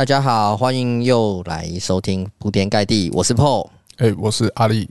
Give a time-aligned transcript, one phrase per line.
[0.00, 3.68] 大家好，欢迎又来收听铺天盖地，我是 Paul，
[3.98, 4.88] 哎、欸，我是阿力。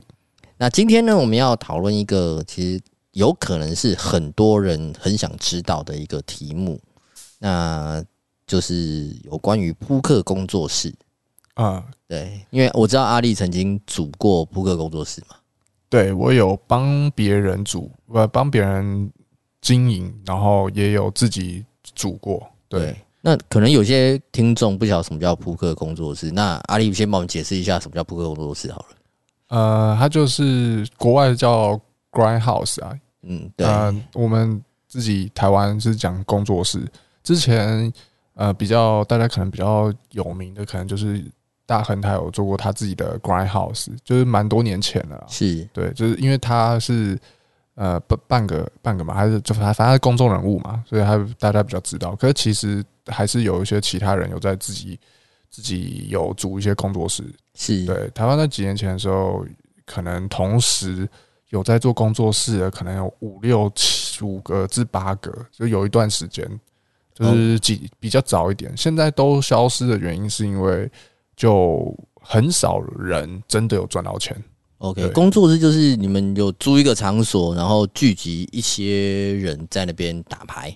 [0.56, 6.80] 那今天呢，我们要讨论一个其实有可能是很多人很想知道的一个题目，
[7.40, 8.00] 那
[8.46, 10.94] 就是有关于扑克工作室
[11.54, 11.84] 啊。
[12.06, 15.34] 对，因为我知道阿力曾经组过扑克工作室嘛，
[15.88, 19.10] 对，我有帮别人组，呃，帮别人
[19.60, 22.80] 经营，然后也有自己组过，对。
[22.80, 28.86] 对那可能有些听众不晓得什么叫扑克工作室，那阿力先帮我们解释一下什么叫扑克工作室好了。
[29.48, 31.80] 呃，它就是国外叫
[32.10, 33.66] Grindhouse 啊，嗯，对。
[33.66, 36.80] 呃，我们自己台湾是讲工作室。
[37.22, 37.92] 之前
[38.34, 41.22] 呃比较大家可能比较有名的，可能就是
[41.66, 45.26] 大亨他有做过他自己的 Grindhouse，就是蛮多年前了。
[45.28, 47.18] 是对，就是因为他是。
[47.80, 52.14] 呃，半半个半个嘛，还是就反反正是公众人物嘛，所以他大家比较知道。
[52.14, 55.00] 可是其实还是有一些其他人有在自己
[55.48, 57.24] 自己有组一些工作室。
[57.54, 59.46] 是对台湾在几年前的时候，
[59.86, 61.08] 可能同时
[61.48, 66.46] 有在做工作室的，可能有五六七五个至八个，就有一段时间
[67.14, 68.76] 就是几比较早一点。
[68.76, 70.86] 现在都消失的原因是因为
[71.34, 74.36] 就很少人真的有赚到钱。
[74.80, 80.74] OK，工作室就是你们有租一个场所，然后聚集一些人在那边打牌。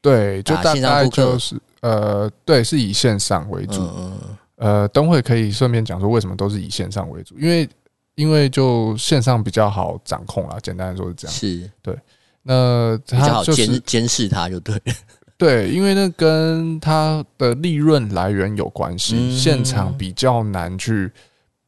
[0.00, 3.82] 对，就大概就是呃，对，是以线上为主。
[3.82, 4.12] 嗯嗯。
[4.56, 7.68] 呃，等会可以顺便讲说为什么都是以线上为主，因为
[8.14, 11.36] 因为就线上比较好掌控啦，简单来说是这样。
[11.36, 11.94] 是，对。
[12.42, 14.80] 那他就是、比较好监监视他就对。
[15.36, 21.12] 对，因为那跟他的利润来源有关系，嗯、现场比较难去。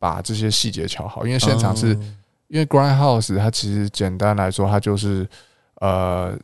[0.04, 1.94] 把这些细节乔好，因为现场是，
[2.48, 5.26] 因为 Grindhouse 它其实简单来说，它就是
[5.76, 6.38] 呃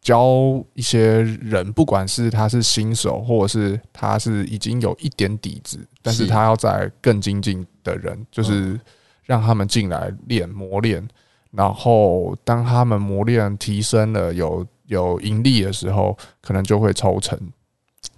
[0.00, 0.26] 教
[0.74, 8.76] 一些人，不管是他是新手，或者是他是已经有一点底子，但是他要在更精进的人，就是
[9.22, 11.06] 让他们进来练磨练，
[11.52, 17.38] 然后当他们磨练提升了，有有盈利的时候，可能就会抽成，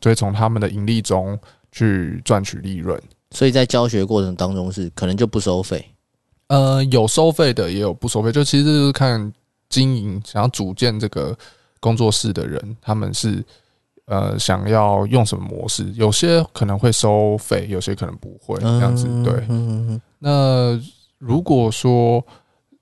[0.01, 1.39] 所以从他们的盈利中
[1.71, 2.99] 去赚取利润。
[3.31, 5.85] 所以在教学过程当中是可能就不收费，
[6.47, 9.31] 呃，有收费的也有不收费，就其实就是看
[9.69, 11.37] 经营想要组建这个
[11.79, 13.45] 工作室的人，他们是
[14.07, 19.07] 呃想要用什么模式，有些可能会收费，有些可能不会这样子。
[19.23, 19.47] 对，
[20.19, 20.81] 那
[21.19, 22.25] 如果说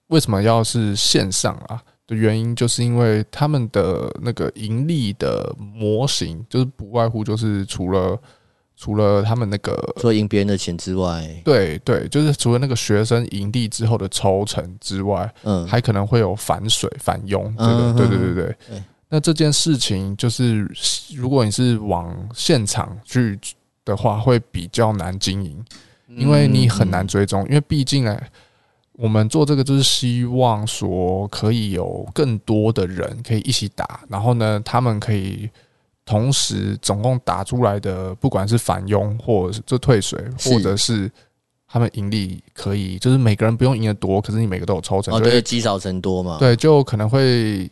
[0.07, 8.17] 为什么要是线上啊的原因，就是因为他们的那个盈利的模型，就是不外乎就是除了。
[8.79, 18.83] 除了他们那个说赢别人的钱之外，对对，就是除了那个学生营地之后的抽成之外，嗯，还可能会有反水反佣，这个对对对对。
[19.09, 20.71] 那这件事情就是，
[21.15, 23.39] 如果你是往现场去
[23.83, 25.65] 的话，会比较难经营，
[26.09, 28.21] 因为你很难追踪，因为毕竟呢，
[28.93, 35.49] 我们做这个就是希望说可以有更多的人可以一起打，然后呢，他们可以。
[36.07, 41.11] 同时，总共打出来的，不管是返佣，或者是就退水，或者是
[41.67, 46.37] 他们盈利，可以就是每个人不用赢得多，可是你每个都有抽成，哦，对，积少成多嘛。
[46.39, 47.69] 对，就可能会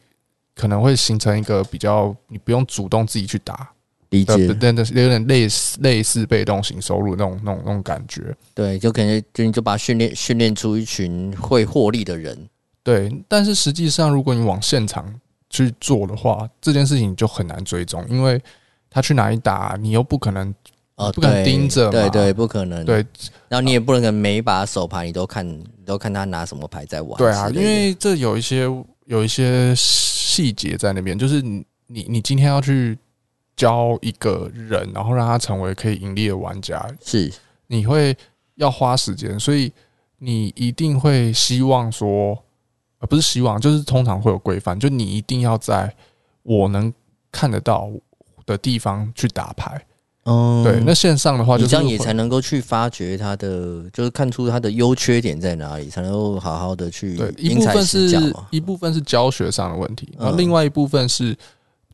[0.56, 3.71] 可能会形成一个比较，你不用主动自己去打，
[4.11, 8.37] 理解，真的是有点类似类似被动型收入那种那种那种感觉。
[8.53, 12.37] 对，就感觉就你就把训练训练出一群会获利的人。
[12.83, 15.21] 对，但是实际上，如果你往现场。
[15.54, 18.42] 去做的话，这件事情就很难追踪，因为
[18.91, 20.53] 他去哪里打，你又不可能，
[20.97, 22.97] 呃，不可能盯着，对对，不可能，对，
[23.48, 28.69] 然后你也不能每一把手牌你都看，你都看他拿什么牌在玩，对啊，因为这有一些
[29.06, 32.98] 有一些细节在那边，就是你你你今天要去
[33.54, 37.32] 教一个人，然后让他成为可以盈利的玩家，是。
[37.69, 38.16] 你会
[38.56, 39.72] 要花时间，所以
[40.19, 42.37] 你一定会希望说。
[43.06, 45.94] 不是希望，就是通常会有规范，就你一定要在
[46.42, 46.92] 我能
[47.31, 47.91] 看得到
[48.47, 49.84] 的地方去打牌。
[50.26, 50.82] 嗯，对。
[50.87, 57.14] 那线上的话，就这样也才能够去发掘它的，就是看出它的优缺点在哪里，才能够好好的去。
[57.14, 61.37] 对，一部分是一部分是教学上的问题，然后另外一部分是，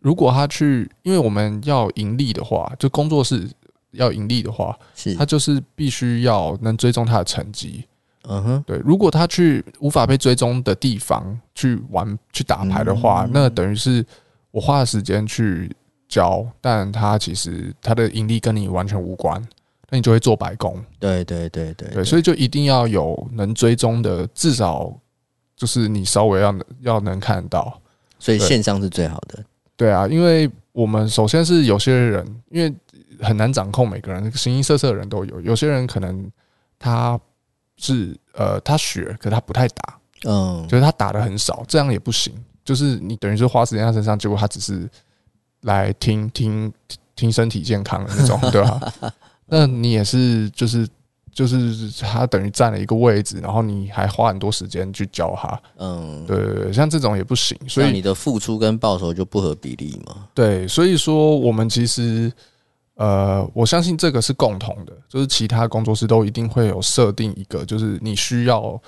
[0.01, 3.51] 如果他去，因为我们要盈利的话，就工作室
[3.91, 7.85] 要盈利的话，是他就是必须要能追踪他的成绩。
[8.29, 14.05] 嗯哼，对，如果他去无法被追踪的地方去玩去打牌的话，那等于是
[14.51, 15.75] 我花了时间去
[16.09, 19.43] 教，但他其实他的盈利跟你完全无关，
[19.89, 20.77] 那你就会做白工。
[20.99, 24.93] 对对对对对，所以就一定要有能追踪的，至少
[25.57, 27.81] 就是你稍微要要能看得到，
[28.19, 29.43] 所以线上是最好的。
[29.77, 32.73] 对啊，因为我们首先是有些人，因为
[33.23, 35.41] 很难掌控每个人，形形色色的人都有。
[35.41, 36.31] 有些人可能
[36.79, 37.19] 他
[37.81, 42.33] 是呃，他学，可是他不太打，嗯，就是他打的很少，这样也不行。
[42.63, 44.89] 就是你等于是花时间在他身上，结果他只是
[45.63, 46.71] 来听听
[47.17, 48.93] 听身体健康的那种， 对吧？
[49.47, 50.87] 那你也是，就是
[51.33, 57.59] 就是他等于占了一个位置，然后你还花很多时间去教他，嗯，对对对，像这种也不行。
[57.67, 60.29] 所以你的付出跟报酬就不合比例嘛？
[60.35, 62.31] 对，所以说我们其实。
[63.01, 68.79] 呃，我相信这个是共同的，就是其他工作室都一定会有设定一个，就是你需要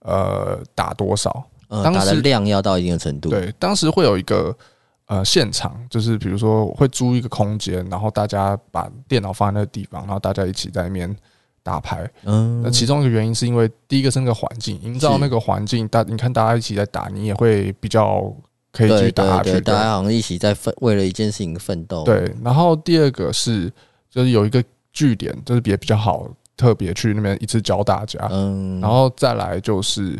[0.00, 3.28] 呃打多少，呃，打的量要到一定的程度。
[3.28, 4.56] 对，当时会有一个
[5.04, 11.14] 呃现场，就是比如说会租一个空间，然后大家把电脑放在那个地方，然后大家一起在那边
[11.62, 12.10] 打牌。
[12.24, 18.34] 嗯，那其中一个原因是因为第一个是那个环境，营造那个环境，大你看大家一起在打，你也会比较。
[18.78, 22.04] 可以去打下去，大家好像一起在奋为了一件事情奋斗。
[22.04, 23.68] 对，然后第二个是，
[24.08, 28.28] 就是有一个据点，就是也比较好，特别去那边一次教大家。
[28.30, 30.16] 嗯，然后再来就是，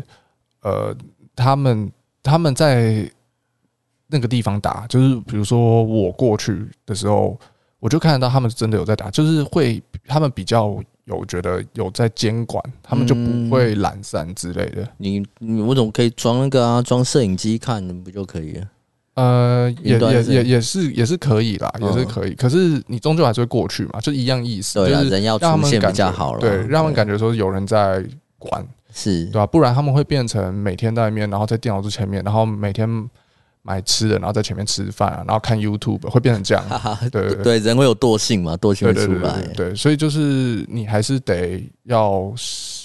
[0.61, 0.93] 呃，
[1.37, 1.89] 他们
[2.21, 3.09] 他们在
[4.07, 7.39] 那个地方打，就是比如说我过去的时候，
[7.79, 10.77] 我就看得到他们真的有在打，就是会他们比较。
[11.09, 14.87] 有觉得有在监管，他们就不会懒散之类的。
[14.97, 16.81] 你你为什么可以装那个啊？
[16.81, 18.67] 装摄影机看不就可以了？
[19.15, 22.33] 呃，也也也也是也是可以啦，也是可以。
[22.35, 24.79] 可是你终究还是会过去嘛，就一样意思。
[24.79, 26.39] 对啊，人要出现比较好了。
[26.39, 28.03] 对，让他们感觉说有人在
[28.37, 29.45] 管，是对吧？
[29.45, 33.09] 不然他们会变成每天在那边，然后在电脑桌前面，然后每天。
[33.61, 36.63] 买吃的，然后在前面吃饭，啊然后看 YouTube，会变成这样。
[37.11, 39.41] 对对对，人会有惰性嘛，惰性会出来。
[39.55, 42.33] 对，所以就是你还是得要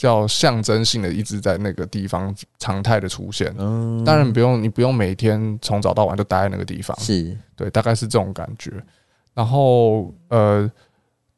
[0.02, 3.54] 要象征性的一直在那个地方常态的出现。
[3.56, 6.98] 嗯，当然不用，你不用每天从早到晚都待在那个地方。
[6.98, 8.72] 是对，大概是这种感觉。
[9.32, 10.70] 然后呃，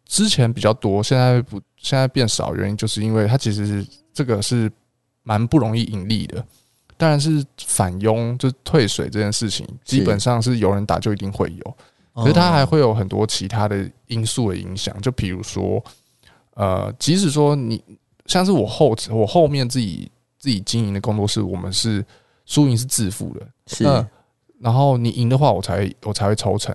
[0.06, 4.70] 之前比较多，现在不，现在变少，原因就是因为它其实是这个是
[5.22, 6.44] 蛮不容易盈利的。
[6.98, 11.76] 当然是反佣，就是退水这件事情，基本上是有人打就一定会有，
[12.14, 15.84] 可是它还会有很多其他的因素的影响，就比如说，
[16.54, 17.82] 呃，即使说你
[18.24, 22.02] 像是我后我后面自己自己经营的工作室，我们是
[22.46, 23.84] 输赢是自负的，是，
[24.58, 26.74] 然后你赢的话，我才我才会抽成，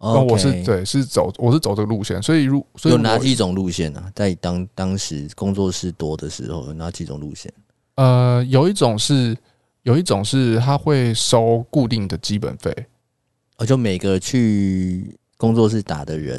[0.00, 4.10] 那我是对是走我是走这个路线，所以如所以有哪几种路线呢？
[4.16, 7.52] 在当当时工作室多的时候，有哪几种路线？
[7.94, 9.36] 呃，有一种是。
[9.82, 12.70] 有一种是他会收固定的基本费，
[13.56, 16.38] 哦，就每个去工作室打的人，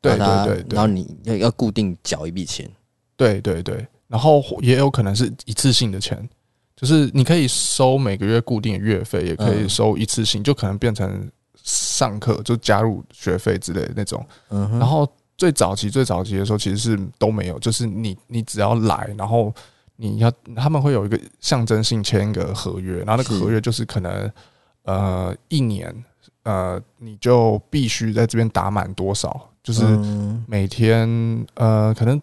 [0.00, 2.66] 对对对，然后你要要固定缴一笔钱，
[3.16, 6.26] 对对对，然后也有可能是一次性的钱，
[6.74, 11.30] 就是你可以收每个月固定的月费，也可以收一次性，就可能变成
[11.62, 14.24] 上课就加入学费之类的那种。
[14.48, 15.06] 嗯，然后
[15.36, 19.54] 最早期最早期的时候其实是都没有，就是你你只要来，然后。
[19.96, 24.30] 你要他们会有一个象征性签一个合约，然后那个合约就是可能
[24.82, 25.94] 呃一年
[26.42, 29.84] 呃你就必须在这边打满多少，就是
[30.46, 31.08] 每天
[31.54, 32.20] 呃可能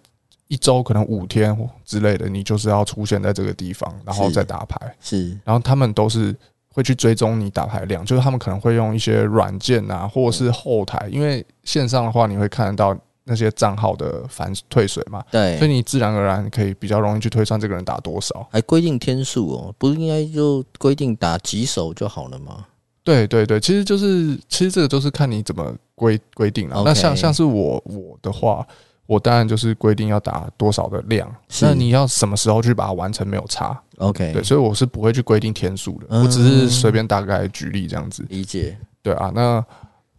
[0.48, 4.96] 一周可能五天之类的，你就是要出现在这个地方，然后再打牌。
[5.00, 6.36] 是，然后他们都是
[6.74, 13.00] 会去追踪你打牌量，就是他们可能会用一些软件啊，或者是后台，因为线上的话你会看得到。
[13.24, 22.66] 那些账号的反退水嘛，对，所以你自然而然可以比较容易去推算这个人打多少，还规定天数哦，不是应该就规定打几手就好了吗？
[23.04, 26.82] 对对对，其实就是其实这个都是看你怎么规规定了。
[26.84, 28.66] 那像像是我我的话，
[29.06, 33.80] 我当然就是规定要打多少的量，那你要什么时候去把它完成没有差。
[33.98, 38.26] OK，对，所以我是不会去规定天数的，嗯、我只是随便大概举例这样子。
[38.30, 39.64] 理解，对啊，那。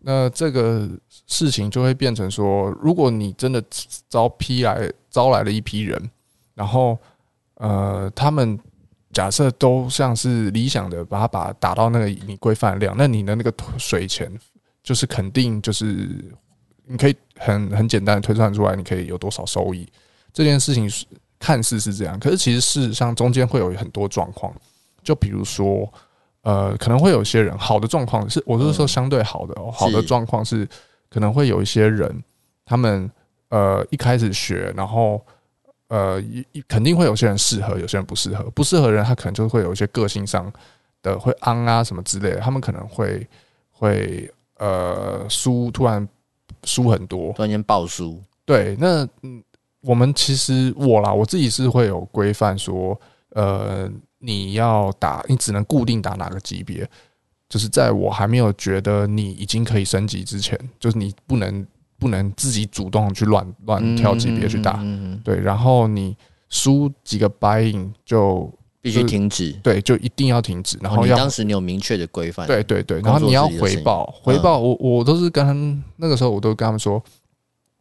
[0.04, 0.88] 那这个
[1.28, 3.62] 事情就会变成说，如果你真的
[4.08, 6.10] 招批来招来了一批人，
[6.54, 6.98] 然后
[7.54, 8.58] 呃，他们
[9.12, 14.28] 假设都像是理想的，把它把打到那个你规范量，那你的那个水钱
[14.82, 16.08] 就是肯定就是
[16.84, 19.88] 你可以很很简单的推算出来，你可以有多少收益。
[20.32, 20.90] 这件事情
[21.38, 24.52] 看似是这样，可是其实事实上中间会有很多状况，
[25.04, 25.88] 就比如说。
[26.42, 29.70] 呃，可能会有些人好的状况是，我是说相对好的哦。
[29.70, 30.68] 好的状况是，
[31.08, 32.22] 可能会有一些人，
[32.64, 33.08] 他们
[33.48, 35.24] 呃一开始学，然后
[35.86, 38.42] 呃一肯定会有些人适合，有些人不适合。
[38.50, 40.52] 不适合的人，他可能就会有一些个性上
[41.00, 43.24] 的会昂啊什么之类的，他们可能会
[43.70, 46.08] 会呃输，突然
[46.64, 48.20] 输很多，突然间爆输。
[48.44, 49.40] 对，那嗯，
[49.82, 53.88] 我们其实我啦，我自己是会有规范说，呃。
[54.24, 56.88] 你要打，你只能固定打哪个级别？
[57.48, 61.66] 就是在我还没有觉得你已经可以升级之前，就是你不能
[61.98, 66.16] 不能自己主动去乱乱挑级别去打，嗯嗯嗯对，然后你
[66.48, 68.50] 输几个 buy in 就
[68.80, 77.02] 必须停止，对，就一定要停止，然后你要当时你有明确的规范，对对对，然后你要回报回报，我我都是跟他那个时候我都跟他们说，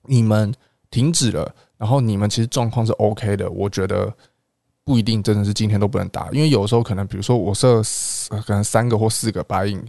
[0.07, 0.53] 你们
[0.89, 4.12] 停止了，然后你们其实状况是 OK 的，我觉得。
[4.84, 7.82] 不一定真的是今天都不能打，因为有时候可能，比如说我设
[8.46, 9.86] 可能三个或四个 buy in，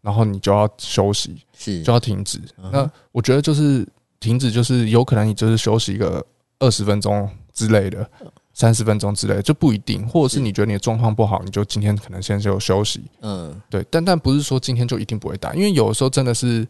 [0.00, 2.40] 然后你就要休息，是就要停止。
[2.72, 3.86] 那我觉得就是
[4.18, 6.24] 停止，就是有可能你就是休息一个
[6.58, 8.08] 二十分钟之类的，
[8.52, 13.04] 三十分钟之类的就不一定，或者是你觉得你的状况不好，你就今天可能先就休息。
[13.20, 16.66] 嗯，对，但但不是说今天就一定不会打，因为有的时候真的是。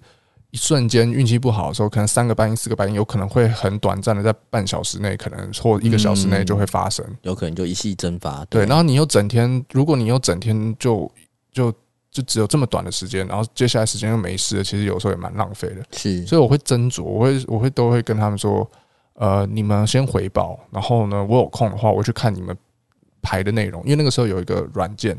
[0.53, 8.45] 一瞬间运气不好的时候，可能三个半音、四个半音，有可能会很短暂的在半小时内，可能或一个小时内就会发生，有可能就一气蒸发。
[8.47, 11.11] 对，然后你又整天，如果你又整天就
[11.53, 11.71] 就
[12.11, 15.83] 就只有这么短的时间，然后接下来时间又没事了，其实有时候也蛮浪费的。
[15.93, 18.71] 是，所以我会斟酌，我会我会都会跟他们说，
[19.15, 22.57] 呃，你们先回报，然后呢，我有空的话，我去看你们
[23.21, 25.19] 排的内容，因为那个时候有一个软件。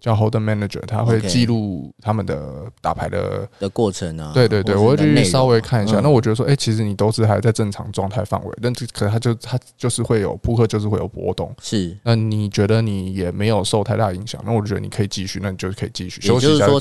[0.00, 4.32] 叫 Holder Manager，他会记录他们的打牌的的过程啊。
[4.34, 6.00] 对对对，我会去稍微看一下。
[6.00, 11.54] 那我觉得说，哎，其实你都是还在正常状态范围，但可能他就他就是会有扑克，就是会有波动。
[11.62, 11.96] 是。
[12.02, 16.70] 那你觉得你也没有受太大影响，那我就觉得你可以继续，那你就可以继续休息一下继续。
[16.70, 16.80] 就是说，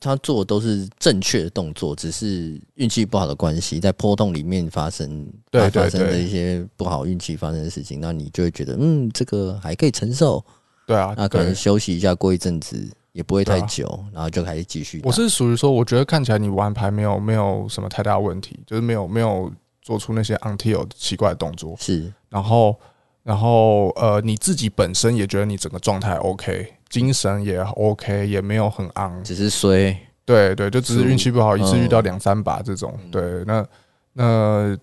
[0.00, 10.44] 他他做的都是正确的动作，只是运气不好的关系，在波动里面发生，对发生的一些不好运气发生的事情，那你就会觉得，嗯，这个还可以承受。
[10.92, 15.00] 对啊，那可能休息一下，过一阵子也不会太久，然后就开始继续。
[15.04, 21.74] 我是属于说，我觉得看起来你玩牌没有没有什么太大问题，就是没有没有做出那些 until 奇怪的动作。
[21.78, 22.78] 是，然后
[23.22, 29.96] 然后呃，你自己本身也觉得你整个状态 OK，精神也 OK，也没有很昂，只是衰。
[30.24, 32.98] 对对，就只是运气不好，一次遇到两三把这种。
[33.10, 33.66] 对，那
[34.12, 34.78] 那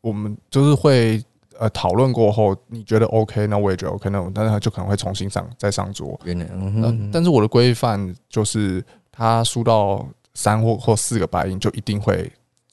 [0.00, 1.22] 我们就是会。
[1.60, 6.18] 呃，讨论过后你觉得 OK，那我也觉得 OK，那我但是他就可能会重新上再上桌。
[6.22, 12.30] 原来，嗯嗯、但是我的规范就是他输到三或或四个白银就一定会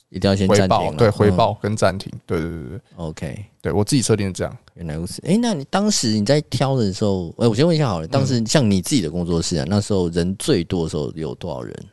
[0.09, 4.57] 一定要先回报，对，回报跟暂停，对对对对，OK，对我自己设定是这样。
[4.75, 11.85] 原来如此，哎，那你当时你在挑的时候，哎，我先问一下好了，当时像你自己的工作室啊，那时候人最多的时候有多少人？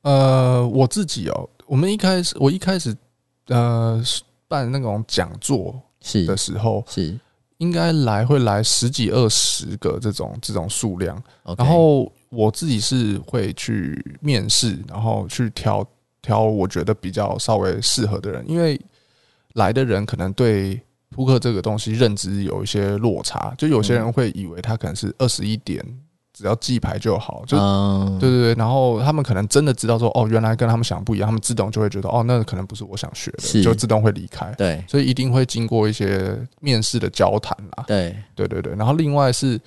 [0.00, 2.96] 呃，我自己哦，我们一开始我一开始
[3.48, 4.02] 呃
[4.48, 5.78] 办那种讲座。
[6.08, 7.18] 是的时候是。
[7.58, 11.20] 应该来会来十几二十个这种这种数量，
[11.56, 15.84] 然后我自己是会去面试，然后去挑
[16.22, 18.80] 挑我觉得比较稍微适合的人，因为
[19.54, 25.84] 来的人可能对扑克这个东西认知有一些落差，就有些人会以为他可能是二十一点。
[26.38, 27.58] 只要记牌就好，就
[28.20, 34.54] 对对对，然后他们可能真的知道说，哦，原来跟他们想不一样，他们自动就会觉得，哦，那可能不是我想学的，就自动会离开。
[34.56, 37.84] 对，所以一定会经过一些面试的交谈啦。
[37.88, 38.72] 对，对对对。
[38.76, 39.60] 然后另外是，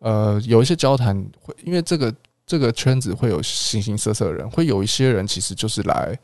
[0.00, 2.14] 呃，有一些交谈会，因为这个
[2.44, 6.14] 这个圈子会有形形色色的人，会有一些人其实就是来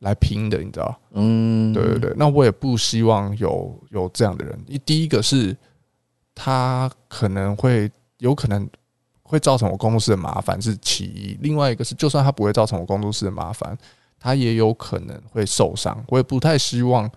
[0.00, 1.00] 来拼的，你知道？
[1.12, 2.12] 嗯，对对对。
[2.16, 4.58] 那我也不希望有有这样的人。
[4.84, 5.56] 第一个是，
[6.34, 8.68] 他可能会有可能。
[9.28, 13.76] 会造成我工作室的麻烦是其一，另外一个是，就算他不会造成我工作室的麻烦，
[14.18, 16.02] 他也有可能会受伤。
[16.08, 17.08] 我也不太希望，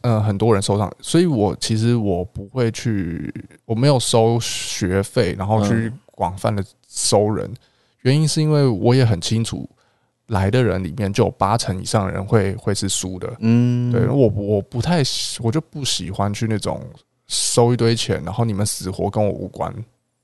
[0.00, 3.30] 呃，很多人受伤，所以我其实我不会去，
[3.66, 7.52] 我没有收学费，然后去广泛的收人。
[8.02, 9.68] 原因是因为我也很清楚，
[10.28, 13.30] 来的人里面就有八成以上的人会会是输的。
[13.40, 15.02] 嗯，对，我我不太，
[15.40, 16.82] 我就不喜欢去那种
[17.26, 19.74] 收一堆钱，然后你们死活跟我无关。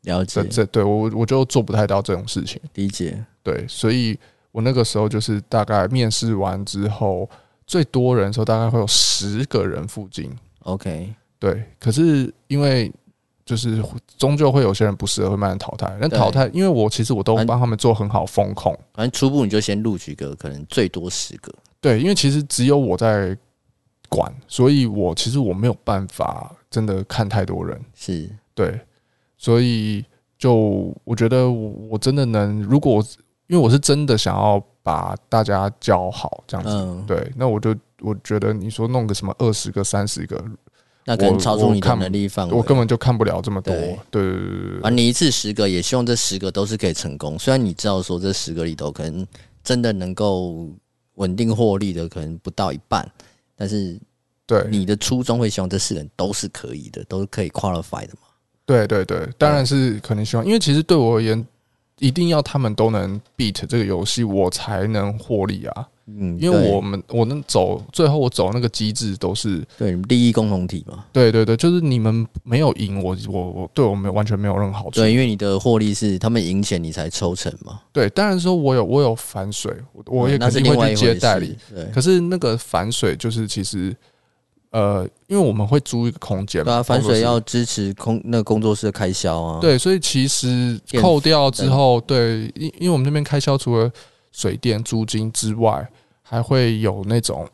[0.04, 2.60] 了解，这对我我就做不太到这种事情。
[2.74, 4.18] 理解，对，所以
[4.52, 7.28] 我那个时候就是大概面试完之后，
[7.66, 10.30] 最多人的时候大概会有十个人附近。
[10.60, 11.64] OK，对。
[11.80, 12.92] 可是因为
[13.44, 13.82] 就是
[14.16, 15.96] 终究会有些人不适合，会慢慢淘汰。
[16.00, 18.78] 那淘汰，因为我其实我都帮他们做很好风控。
[18.92, 21.52] 反正初步你就先录取个可能最多十个。
[21.80, 23.36] 对，因为其实只有我在
[24.08, 27.78] 管，所以我其实我没有办法真的看太多人。
[27.94, 28.78] 是对。
[29.44, 30.02] 所以，
[30.38, 33.04] 就我觉得，我真的能，如果
[33.46, 40.42] 因为我是真的想要把大家教好这样子，对，那我就我觉得你说弄个什么二十个、三十个，
[41.04, 43.74] 那可能超出你的能力范围，我根本就看不了这么多。
[43.74, 47.38] 对对对，啊，你一次十个，也希望这十个都是可以成功。
[47.38, 49.26] 虽然你知道说这十个里头可能
[49.62, 50.70] 真的能够
[51.16, 53.06] 稳定获利的，可能不到一半，
[53.54, 54.00] 但是
[54.46, 58.23] 对你的初衷会希望这四个人都是可以的，都是可以 qualify 的嘛。
[58.66, 61.46] 对对对，当然是可能希望，因为其实对我而言，
[61.98, 65.88] 一定要他们都能 beat 这个游戏，我才能获利啊。
[66.06, 71.02] 嗯，因为我们我能走，最后我走那个机制都是对利益共同体嘛。
[71.10, 75.00] 对对对，就是你们没有赢我，我我对我们完全没有任何好处。
[75.00, 77.80] 对，因为你的获利是他们赢钱，你才抽成嘛。
[77.90, 81.56] 对，当然说我有我有反水，我也肯定会去接代理。
[81.74, 83.96] 对，可是那个反水就是其实
[84.74, 89.60] 呃，因为我们会租一个空间嘛，对啊，反水要支持空那个工作室的开销啊。
[89.60, 93.88] 对，所以其实扣掉之后，对，因因为我们那边开销除了
[94.32, 95.88] 水电租金之外，
[96.22, 97.46] 还会有那种，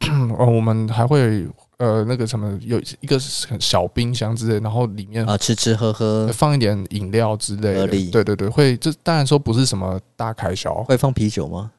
[0.36, 1.46] 哦，我们还会
[1.78, 7.86] 呃那个什么，有一个小冰箱之类，然后里面啊吃吃喝喝，放一点饮料之类的。
[7.86, 10.84] 对对对，会这当然说不是什么大开销。
[10.84, 11.70] 会放啤酒吗？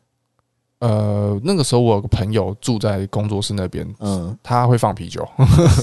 [0.80, 5.28] 呃，那个时候我有个朋友住在工作室那边，嗯，他会放啤酒。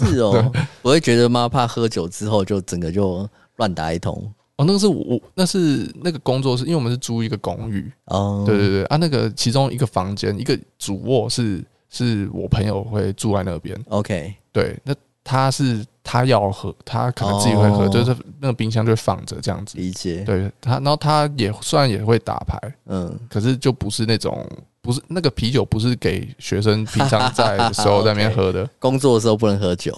[0.01, 4.15] 是哦， 我会觉得妈怕喝酒之后就整个就乱打一通。
[4.57, 7.93] 哦，那个是我，那是那个工作室，因为我们是租一个公寓。
[8.07, 13.79] 哦，对对对，啊，那个其中一个房间，一个主卧是是我朋友会住在那边。
[13.91, 19.77] OK，对，那他是他要喝，他可能自己会喝，就是那个冰箱就会放着这样子。
[19.77, 20.23] 理解。
[20.25, 24.49] 对他，然后他也虽然也会打牌，嗯，可是就不是那种，
[24.81, 28.65] 不是那个啤酒，不是给学生平常在的时候在那边喝的。
[28.79, 29.93] 工作的时候不能喝酒。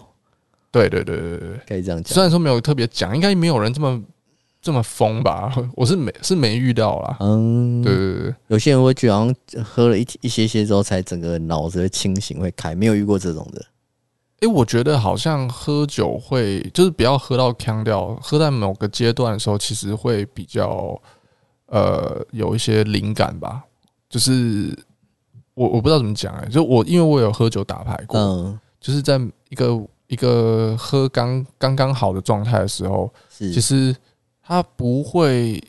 [0.71, 2.15] 对对对对对，可以这样讲。
[2.15, 4.03] 虽然说没有特别讲，应该没有人这么。
[4.61, 5.55] 这么疯吧？
[5.77, 7.17] 我是没是没遇到啦。
[7.21, 13.65] 嗯，对对对，有些人会觉得好像喝了一一些些之后，才整个脑子会清醒会开，没有遇过这种的。
[14.40, 21.00] 哎、欸，我觉得好像喝酒会，就是不要喝到腔掉，喝在某个阶段的时候，其实会比较
[21.66, 23.64] 呃有一些灵感吧。
[24.09, 24.76] 就是
[25.54, 33.95] 我我不知道怎么讲哎、欸，就我因为我有喝酒打牌过，嗯，就是在一个一个喝刚刚刚好的状态的时候，其实。
[34.50, 35.62] 它不会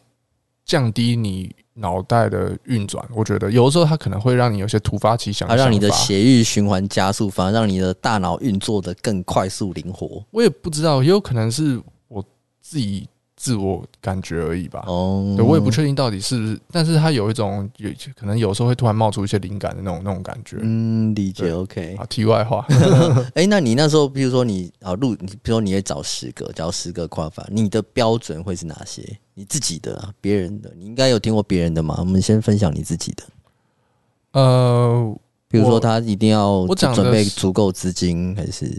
[0.64, 10.24] 降低你脑袋的运转，我觉得有的时候它可能会让你有些突发奇想，它让你的血液循环加速，反而让你的大脑运作的更快速灵活。
[10.32, 12.24] 我也不知道，也有可能是我
[12.62, 13.08] 自己。
[13.40, 14.84] 自我感觉而已吧。
[14.86, 20.58] 哦，对，我也不确定到底是不是，但是他有一种有可能有时候会突然冒出一些灵感的那种那种感觉。
[20.60, 21.50] 嗯，理解。
[21.54, 21.96] OK。
[21.98, 22.66] 好，题外话。
[23.36, 29.02] 哎，那你那时候，比如说你啊录，你比如说你也找十个，找十个跨法，你的标准会是哪些？
[29.36, 31.96] 你自己的、啊，别人的，你应该有听过别人的嘛？
[32.00, 33.24] 我们先分享你自己的。
[34.34, 38.78] 呃，比如说他一定要我准备足够资金，还是？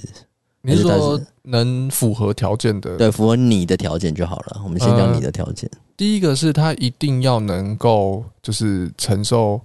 [0.63, 2.97] 你是说能符合条件的？
[2.97, 4.61] 对，符合你的条件就好了。
[4.63, 5.69] 我们先讲你的条件。
[5.73, 9.61] 呃，第一个是他一定要能够，就是承受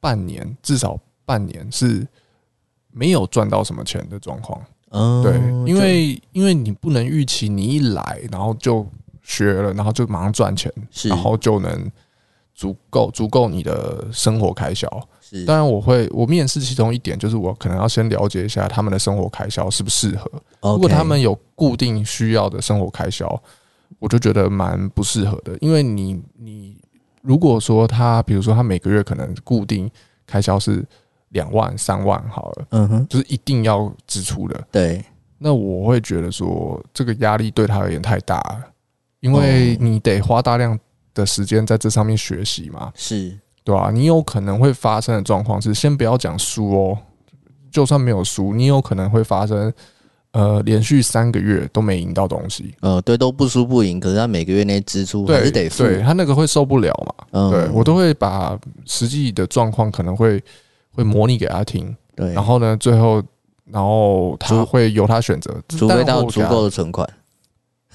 [0.00, 2.06] 半年，至少半年是
[2.90, 4.60] 没有赚到什么钱的状况。
[4.90, 5.34] 嗯，对，
[5.72, 8.84] 因为因为你不能预期你一来，然后就
[9.22, 10.72] 学了，然后就马上赚钱，
[11.04, 11.90] 然后就能
[12.56, 14.88] 足够足够你的生活开销。
[15.46, 20.30] 当然，我会我面试其中一点就是我可能要先了解一下他们的生活开销适不适合。
[20.60, 23.40] 如果他们有固定需要的生活开销，
[23.98, 25.56] 我就觉得蛮不适合的。
[25.60, 26.76] 因为你你
[27.22, 29.90] 如果说他，比如说他每个月可能固定
[30.26, 30.84] 开销是
[31.30, 34.66] 两万三万好了，嗯哼，就是一定要支出的。
[34.72, 35.04] 对，
[35.38, 38.64] 那我会觉得说这个压力对他而言太大了，
[39.20, 40.78] 因为你得花大量
[41.14, 42.92] 的时间在这上面学习嘛。
[42.94, 43.38] 是。
[43.70, 43.90] 对吧？
[43.92, 46.98] 你有可能会发生的状况是，先不要讲输哦，
[47.70, 49.72] 就算没有输，你有可能会发生，
[50.32, 52.74] 呃，连续三个月都没赢到东西。
[52.80, 57.26] 呃，对，都不输不赢，可是他每个月那些支出还是得付，对，他那个会受不了嘛。
[57.30, 60.42] 嗯，对，我都会把实际的状况可能会
[60.92, 63.22] 会模拟给他听，对，然后呢，最后
[63.66, 67.08] 然后他会由他选择，除非他有足够的存款。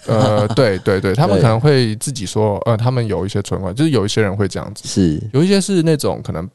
[0.07, 5.21] 呃，对对对，他们可能会自己说，呃，他们有一些存款，就是有一些人会这样子，是。
[5.33, 6.47] 有一些是那种可能，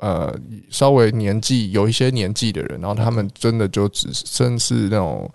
[0.00, 0.34] 呃，
[0.70, 5.30] 稍微年纪有一些年纪的人，然后他们真的就只剩是那种，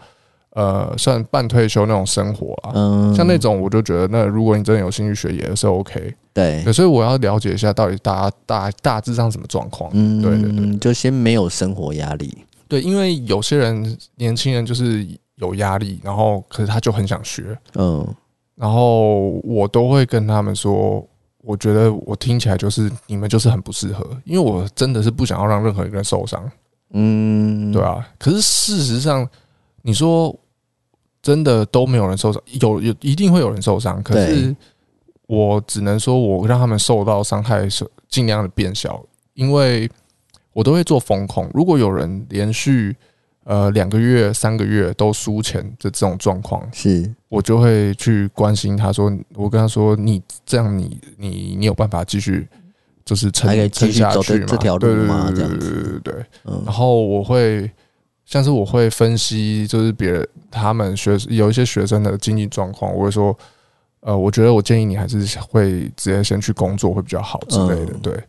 [0.51, 15.07] 呃，算半退休那种生活啊，嗯，像那种我就觉得，那如果你真的有兴趣学也是 OK，对，对，所以我要了解一下到底大家大大致上什么状况，嗯，对对对，就先没有生活压力，对，因为有些人年轻人就是。
[15.41, 18.07] 有压力，然后可是他就很想学，嗯，
[18.55, 21.03] 然后我都会跟他们说，
[21.39, 26.49] 我觉得我听起来就是你们就是很不适合，因为我真的是不想要让任何一个人受伤，
[26.91, 28.07] 嗯，对啊。
[28.19, 29.27] 可是事实上，
[29.81, 30.33] 你说
[31.23, 34.55] 真的都没有人受伤，有有一定会有人受伤，可是
[35.25, 39.89] 我只能说我让他们受到伤害是尽量的变小，因为
[40.53, 42.95] 我都会做风控，如果有人连续。
[43.43, 52.47] 呃两个月、三个月都输钱的这种状况，是我就会去关心他说，我跟他说，你这样你你你有办法继续
[53.03, 54.45] 就是撑撑下去吗？
[54.47, 55.31] 这条路吗？
[55.35, 56.25] 这样子，对对对对对。
[56.65, 57.69] 然后我会
[58.25, 63.37] 像是我会分析，就是别人他们学有一些学生的经济状况，我会说。
[64.03, 67.93] 呃，我觉得我建议你还是会直接先去工作会比较好之类的。
[68.01, 68.19] 对，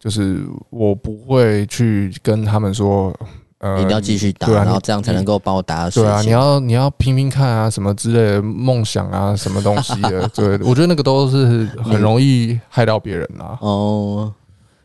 [0.00, 3.14] 就是我不会去跟他们说，
[3.62, 5.88] 呃，一定要继续打，然后这样才能够帮我打。
[5.88, 10.28] 对啊，你要你要拼拼看啊，什么之类的梦想啊，什么东西的。
[10.34, 13.56] 对，我觉得那个都是很容易害到别人啊。
[13.60, 14.34] 哦，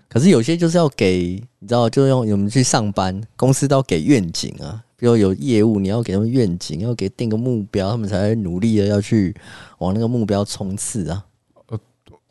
[0.07, 4.83] 可是有些就是要给，你知道，就用我们去上班，公司都要给愿景啊。
[4.95, 9.35] 比如有业务，你要给他们愿景，要给定个目标，他们才会努力的要去
[9.79, 11.23] 往那个目标冲刺啊。
[11.69, 11.79] 呃，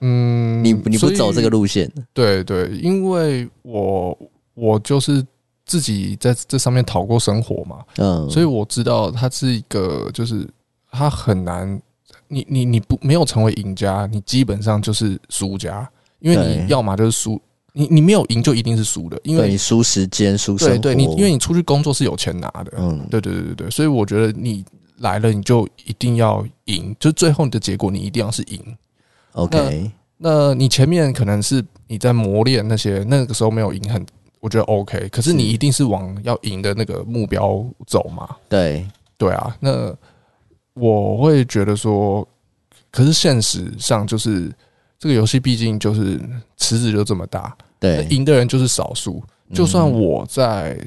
[0.01, 1.91] 嗯，你你不走这个路线？
[2.13, 4.17] 对对，因为我
[4.55, 5.25] 我就是
[5.67, 10.49] 自己在这上面讨过生活嘛，嗯，所以我知道他是一个，就是
[10.91, 11.79] 他很难，
[12.29, 15.87] 你你你不没有成为赢家，你基本上就是输家，
[16.21, 17.39] 因为你要么就是输。
[17.79, 20.57] 你你没有赢就一定是输的，因为你输时间、输。
[20.57, 24.65] 对对，你因为你出去工作是有钱拿的，嗯，对对对对对，所以我觉得你
[25.01, 28.59] 来了你就一定要赢，就最后你的结果你一定要是赢。
[29.33, 34.07] OK，那你前面可能是你在磨练那些，那个时候没有赢很，
[34.47, 38.37] 我觉得 OK，可是你一定是往要赢的那个目标走嘛。
[38.49, 38.87] 对
[39.19, 39.93] 对啊，那
[40.75, 42.27] 我会觉得说，
[42.93, 44.49] 可是现实上就是
[45.01, 46.21] 这个游戏毕竟就是
[46.57, 47.57] 池子就这么大。
[47.81, 49.21] 对，赢的人就是少数。
[49.53, 50.79] 就算我在，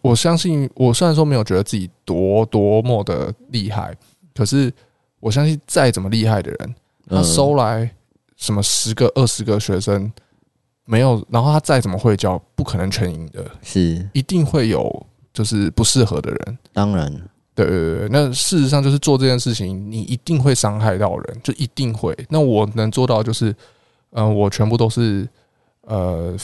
[0.00, 3.92] 我相信，我虽然说没有觉得自己多多么的厉害，
[4.32, 4.72] 可是
[5.18, 6.74] 我相信再怎么厉害的人，
[7.08, 7.90] 他收来
[8.36, 10.12] 什么十个、二十个学生，
[10.84, 16.58] 没有，然后他再怎么会教，不可能全赢的，是一定会有就是不适合的人。
[16.72, 17.10] 当然，
[17.54, 22.16] 对对对，那事实上就是做这件事情，你一定会伤害到人，就一定会。
[22.28, 23.54] 那我能做到就是，
[24.10, 25.28] 嗯，我全部都是。
[25.86, 26.34] 呃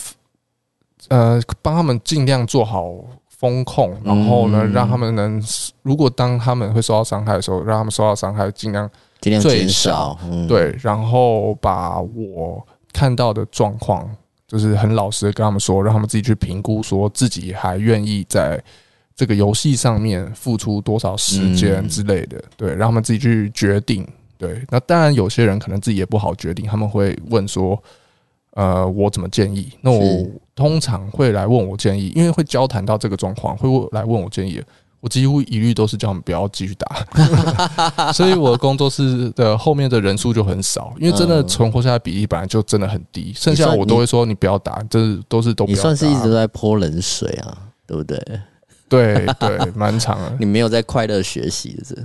[1.09, 2.92] 呃，帮他们尽量做好
[3.31, 5.42] 风控，然后呢，让他们能，
[5.81, 8.87] 如果当他们会受到伤害的时候，让他们受到伤害尽量
[9.18, 10.18] 尽量减少。
[10.46, 14.14] 对，然后把我看到的状况，
[14.51, 18.61] 就是很老实的跟他们说，让他们自己去评估，说自己还愿意在
[19.15, 22.43] 这个游戏上面付出多少时间之类的。
[22.57, 24.05] 对，让他们自己去决定。
[24.37, 27.81] 对，那当然有些人可能自己也不好决定，他们会问说。
[28.55, 29.71] 呃，我怎么建议？
[29.81, 34.61] 那我通常会来问我建议，因为会交谈到这个状况，会来问我建议。
[35.01, 43.33] 我几乎一律都是叫他们不要继续打， 所以我的工作室的后面的人数就很少，因为真的存活下来比例本来就真的很低。
[43.35, 45.79] 剩下我都会说你不要打，这是都是都不要打。
[45.79, 48.19] 你算是一直都在泼冷水啊，对不对？
[48.91, 50.37] 对对，蛮长的。
[50.39, 51.97] 你没有在快乐学习的这。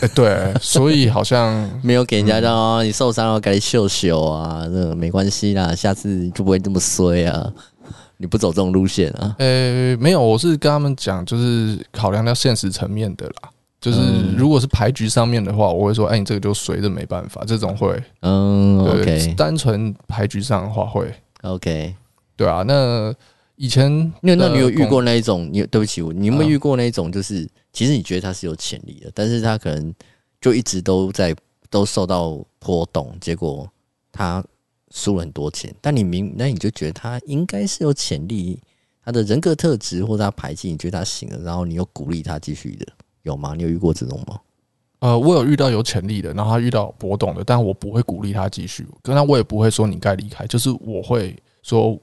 [0.00, 7.52] 欸、对，所以好像没有给人家让你受伤了，赶紧秀秀啊，那没关系啦，下次就不会这么衰啊。
[8.18, 9.34] 你不走这种路线啊？
[9.38, 13.50] 呃、欸，没有，我是跟他们讲，就是考量到现实层面的啦。
[13.80, 13.98] 就是
[14.36, 19.34] 如果是牌局上面的话，我会说，哎、欸，你这个就随着没办法，这种会，嗯，OK。
[19.36, 21.10] 单纯牌局上的话会
[21.42, 21.94] ，OK。
[22.36, 23.14] 对啊，那
[23.56, 25.48] 以前那那你有遇过那一种？
[25.52, 27.10] 你对不起我，你有没有遇过那一种？
[27.10, 27.48] 就是。
[27.70, 29.94] 其实你觉得他是有潜力的，但是他可能
[30.40, 31.36] 就一直都在
[31.70, 33.70] 都受到波动，结果
[34.10, 34.42] 他
[34.90, 35.74] 输了很多钱。
[35.80, 38.60] 但你明，那你就觉得他应该是有潜力，
[39.04, 42.86] 他的人格特质或者他牌技，你觉得他行了，然后你又鼓励他继续的，
[43.22, 43.54] 有吗？
[43.54, 44.40] 你有遇过这种吗？
[45.00, 51.96] 呃，我有遇到有潜力的，然后他遇到波动的，但我不会鼓励他继续，跟他我也不会说你该离开，就是我会说，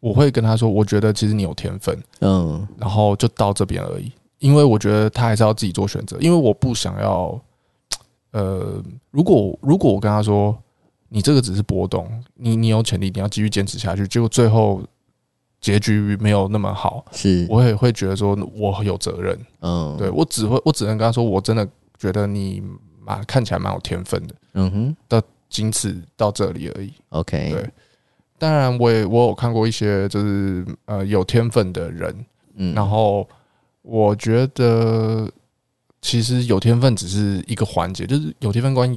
[0.00, 4.10] 我会跟他说，我觉得其实你有天分，嗯，然后就到这边而已。
[4.40, 7.40] 因为我觉得他还是要自己做选择，因为我不想要，
[8.32, 10.56] 呃，如果如果我跟他说，
[11.10, 14.82] 你这个只是波动，你你有潜力，你要继续坚持下去，结果最后
[15.60, 21.68] 结局没有那么好，是，我也会觉得说我有责任，嗯，对，我只会我只能跟他说，我真的
[21.98, 22.62] 觉得你
[22.98, 27.70] 蛮看起来蛮有天分的，嗯哼，到仅此到这里而已，OK，对，
[28.38, 33.28] 当然我也我有看过一些就是呃有天分的人，嗯，然后。
[33.82, 35.26] 我觉得
[36.02, 38.96] 其实有天分只是一个环节，就是有天分关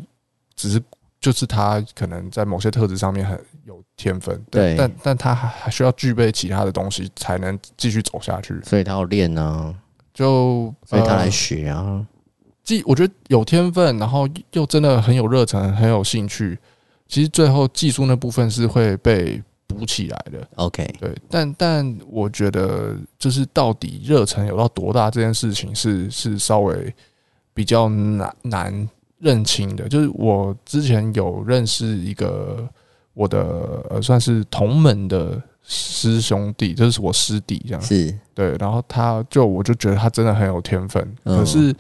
[0.58, 0.78] 只是
[1.24, 9.74] 就是他可能在某些特质上面很有天分，对，但但他还需要具备其他的东西才能继续走下去，所以他要练呢，
[10.14, 12.06] 就所以他来学啊。
[12.62, 16.60] 技我觉得有天分，然后又真的很有热忱，很有兴趣，
[17.08, 20.46] 其实最后技术那部分是会被补起来的。
[20.56, 26.94] OK，对，但但我觉得就是到底热忱有到多大这件事情是是稍微
[27.54, 28.90] 比较难难
[29.24, 29.88] 认清的。
[29.88, 32.68] 就是我之前有认识一个
[33.14, 41.74] 我的呃算是同门的师兄弟，就是我师弟这样，是对，然后他就我就觉得他真的很有天分，嗯、可是。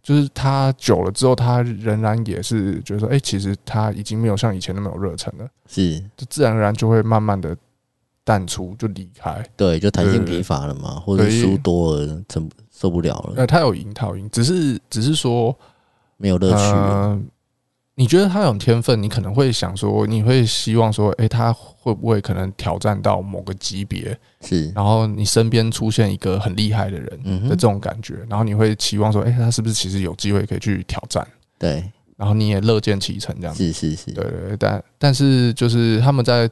[0.00, 7.54] 就是他久了之后，他仍然也是觉得说，哎，其实他已经没有像以前那么有热忱了，是，就自然而然就会慢慢的
[8.24, 9.44] 淡出，就离开。
[9.54, 13.34] 对，就弹性疲乏了嘛，或者输多了，承受不了了。
[13.36, 15.54] 呃，他有赢，他有赢，只是只是说
[16.18, 16.56] 没有乐趣。
[16.56, 17.18] 呃
[17.98, 24.16] 你觉得他有天分，你可能会想说，你会希望说，诶，他会不会可能挑战到某个级别？
[24.40, 27.08] 是，然后你身边出现一个很厉害的人
[27.42, 31.26] 的这种感觉，然后你会期望说，诶，他是不是其实有机会可以去挑战？
[31.58, 33.64] 对，然后你也乐见其成，这样子。
[33.64, 36.48] 是是是，对对，但但是就是他们在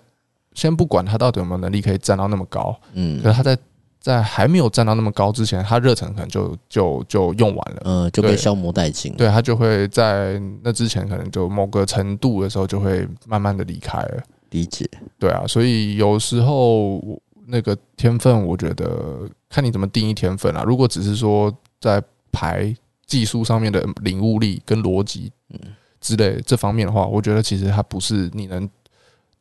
[0.54, 3.56] 先不管他到底有没有能力可以站到那么高，嗯，可是他在。
[4.06, 9.12] 在还没有站到那么高之前，他热忱可能就就就用完了，嗯，就被消磨殆尽。
[9.16, 14.22] 对，他就会在那之前，可能就某个程度的时候，就会慢慢的离开了。
[14.50, 14.88] 理解，
[15.18, 17.02] 对啊，所以有时候
[17.48, 20.62] 那个天分，我觉得看你怎么定义天分啊。
[20.64, 22.72] 如果只是说在排
[23.06, 25.58] 技术上面的领悟力跟逻辑，嗯
[26.00, 28.70] 之类这方面的话，我觉得其实它不是你能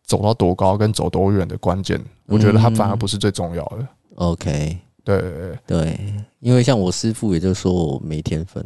[0.03, 2.03] 走到多高跟走多远的关键。
[2.25, 3.87] 我觉得它反而不是最重要的。
[4.15, 8.63] OK，对对，对，因为像我师傅，也就说我没天分。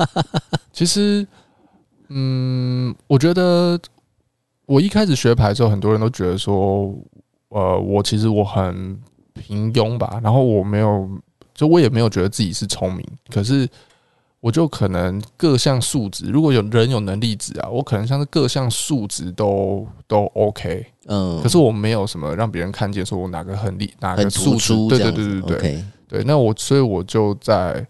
[0.72, 1.26] 其实，
[2.08, 3.80] 嗯，我觉得
[4.66, 6.94] 我一开始学牌之后，很多人都觉得说，
[7.48, 8.98] 呃，我其实我很
[9.34, 11.08] 平庸吧，然后我没有，
[11.54, 13.68] 就我也没有觉得自己是聪明，可是。
[14.46, 27.84] 我就可能各项数值，如果有人有能力值啊，我可能像是各项数值都都 OK，嗯，可是我没有什么让别人看见，说我哪个很厉，哪个突出，对对对对对那我所以我就在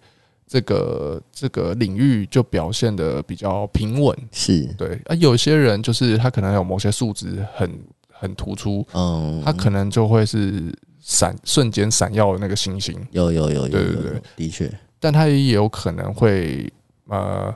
[0.46, 4.64] 这个这个领域就表现的比较平稳，是。
[4.78, 7.70] 对啊，有些人就是他可能有某些数值很
[8.10, 14.72] 很突出，嗯，他可能就会是闪瞬间闪耀的那个星星，有有有有，对对对，的确。
[14.98, 16.72] 但他也有可能会
[17.08, 17.54] 呃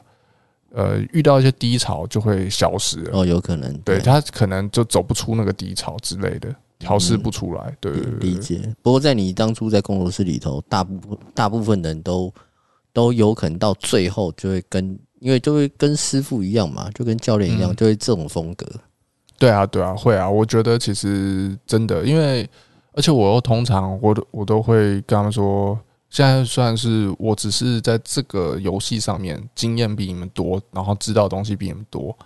[0.73, 7.77] 呃遇到一些低潮就会消失哦，有可能对，对他可能就走不出那个低潮之类的，调试不出来。
[7.81, 8.61] 对，理解。
[8.83, 12.33] 不过在你当初在工作室里头，大部分大部分人都
[12.93, 18.67] 都有可能到最后就会跟，因为就会跟师傅一样嘛，就跟教练一样，就会这种风格。
[18.75, 18.81] 嗯。
[19.39, 20.29] 对啊，对啊，会啊。
[20.29, 22.49] 我觉得其实真的，因为
[22.93, 25.77] 而且我又通常我都我都会跟他们说。
[26.11, 32.17] 现在算是我只是在这个游戏上面经验比你们多，然后知道东西比你们多，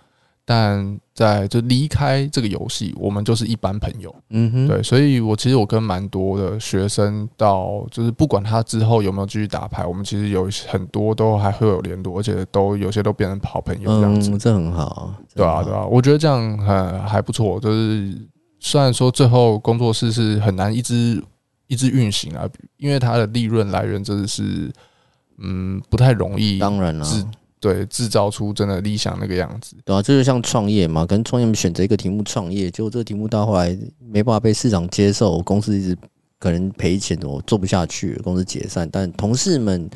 [0.43, 4.13] 但在就离开这个游戏，我们就是一般朋友。
[4.31, 14.31] 嗯哼，对，所以我其实我跟蛮多的学生到，就是不管他之后有没有继续打牌，我们其实有很多都还会有联络，而且都有些都变成好朋友这样子。
[14.31, 17.59] 嗯，这很好，对啊，对啊，我觉得这样很还不错。
[17.59, 18.17] 就是
[18.59, 21.23] 虽然说最后工作室是很难一直。
[21.67, 22.47] 一直运行啊，
[22.77, 24.71] 因为它的利润来源真的是，
[25.37, 26.59] 嗯，不太容易。
[26.59, 27.05] 当然了，
[27.59, 29.75] 对，制造出真的理想那个样子。
[29.83, 35.97] 对啊，这就像创业嘛，跟创业选择一个题目创业，结果这个题目到后来没办法被市场接受，公司一直
[36.37, 38.87] 可能赔钱，我做不下去，公司解散。
[38.91, 39.89] 但同事们，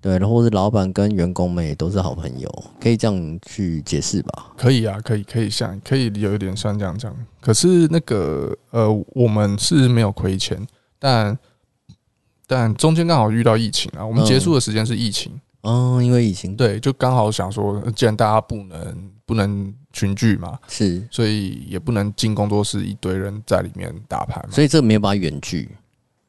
[0.00, 4.52] 对，然后是老板跟员工们也都是好朋友，可以这样去解释吧？
[4.56, 7.12] 可以啊，可以，可以像，可以有一点像这样讲。
[7.40, 10.64] 可是那个呃，我们是没有亏钱。
[11.00, 11.36] 但
[12.46, 15.32] 但中间刚好遇到疫情啊，我们结束的时间是疫情
[15.62, 25.68] 哦，因为疫情对，就刚好想说，既然大家不能不能群聚嘛，是，所以也不能进工作室一堆人在里面打牌嘛，所以这没有办法远距，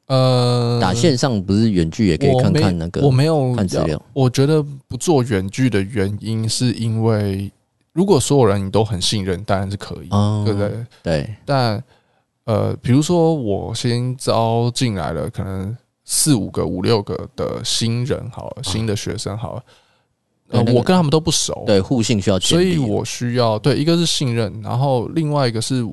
[0.07, 7.51] 呃，打线上不是远距也可以看看那个，我没有看资料，我觉得不做远距的原因是因为，
[7.93, 10.09] 如果所有人你都很信任，当然是可以，
[10.45, 10.85] 对不对？
[11.03, 11.83] 对，但。
[12.45, 19.63] 呃，比如说我先招进来了，可能四五个、五六个的新人，好了，新的学生，好了，
[20.49, 25.83] 呃，我跟他们都不熟，对，互信需要，所以我需要对一个是信任，然后另外一个是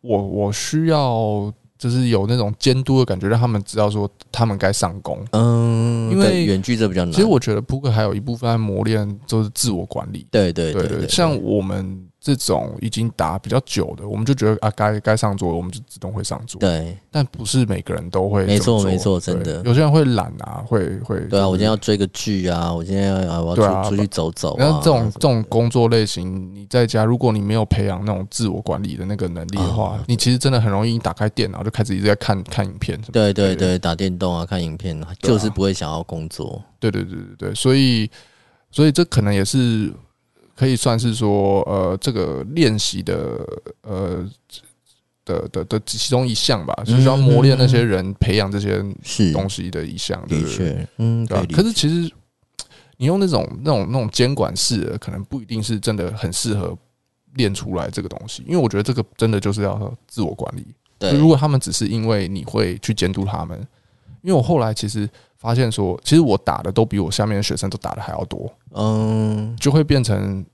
[0.00, 7.12] 我我需要就是有那种监督的感觉，让他们知道说他们该上工，嗯，因为远距这比较难。
[7.12, 12.04] 其实我觉得扑克还有一部分在磨练，就是自我管理，对对对对，像我们。
[12.28, 16.60] 这种已经打比较久的，我们就觉得啊，该该上桌，我们就自动会上桌。
[16.60, 18.44] 对，但不是每个人都会。
[18.44, 19.62] 没错，没错，真的。
[19.64, 21.18] 有些人会懒啊，会会。
[21.20, 24.56] 对啊，我今天要追个剧啊，我今天要我要出、啊、出去走走、啊。
[24.58, 33.00] 然后这种这种工作类型，你在家，如果你没有培养那种自我管理的那个能力的话，哦、你其实真的很容易打开电脑就开始一直在看看影片。
[33.10, 36.62] 对对对，打电动啊，看影片，就是不会想要工作。
[36.78, 38.10] 对对对对对，所以
[38.70, 39.90] 所以这可能也是。
[40.58, 43.46] 可以算是说，呃，这个练习的，
[43.82, 44.28] 呃，
[45.24, 48.84] 的的的其中一项吧，就是要磨练那些人，培养这些
[49.32, 50.84] 东西的一项，对不对？
[50.96, 51.46] 嗯，对。
[51.46, 52.12] 可是其实
[52.96, 56.76] 你用那种那种那种监管式的，可能不一定是真的很适合
[57.34, 60.66] 练出来这个东西，因为我觉得这个真的就是要自我管理。
[60.98, 63.56] 对，如果他们只是因为你会去监督他们，
[64.22, 65.08] 因为我后来其实。
[65.38, 70.44] 发现说，其实我打的都比我下面的学生都打的还要多，嗯，就会变成，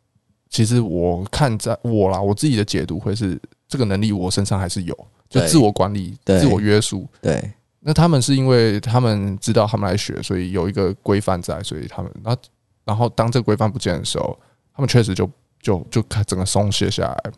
[0.51, 4.95] 其实我看在我啦，我自己的解读会是这个能力我身上还是有，
[5.29, 7.09] 就自我管理、自我约束。
[7.23, 12.43] 对，那他们是因为他们知道他们来学，所以有一个规范在，所以他们，然后，
[12.85, 14.39] 然后当这个规范不见的时候，
[14.75, 15.29] 他们确实就
[15.63, 17.33] 就就开整个松懈下来。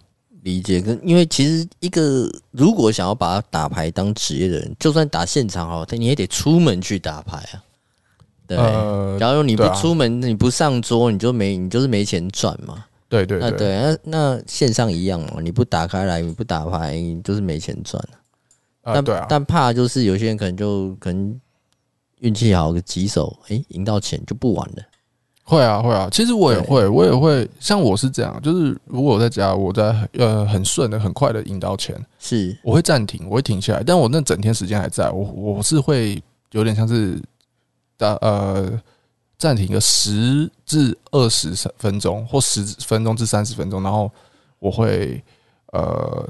[0.46, 7.62] 理解跟，因为其实一个如果想要把打牌当职业的人，就算打现场哦，他你也得出门去打牌啊。
[8.46, 12.84] 对，呃、假如你不出门，啊、你不上桌，你就没你就是没钱赚嘛。
[13.08, 18.00] 对对对，那对，那那线上一样嘛，你不打开来，你不打牌，你就是没钱赚。
[18.82, 21.40] 但、呃对啊、但怕就是有些人可能就可能
[22.20, 24.82] 运气好个几手，诶、欸，赢到钱就不玩了。
[25.48, 37.22] 会啊会啊，其实我也会，我也会像我是这样，就是如果我在家，我在呃很顺的、很快的赢到钱，是我会暂停，我会停下来，但我那整天时间还在，我我是会有点像是
[37.96, 38.68] 打呃
[39.38, 44.10] 暂停个十至二十分钟或十分钟至三十分钟，然后
[44.58, 45.22] 我会
[45.72, 46.28] 呃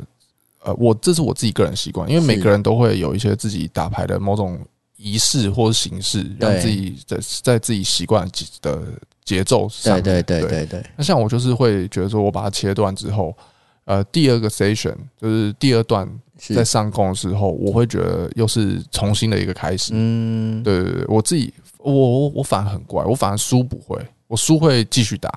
[0.62, 4.60] 呃，我这是我自己个人习惯，因为每个人都会有一些自己打牌的某种。
[5.06, 8.28] 仪式或形式，让自己在在自己习惯
[8.60, 8.82] 的
[9.24, 10.02] 节奏上。
[10.02, 10.86] 对对对对对。
[10.96, 13.32] 那像我就是会觉得说，我把它切断之后，
[13.84, 16.08] 呃，第二个 session 就是第二段
[16.52, 19.92] 在上工的时候，我会觉得又是重新的一个开始。
[19.94, 25.30] 嗯，对对对，我自己我我我反而很怪，我反而输不会，我输会继续打，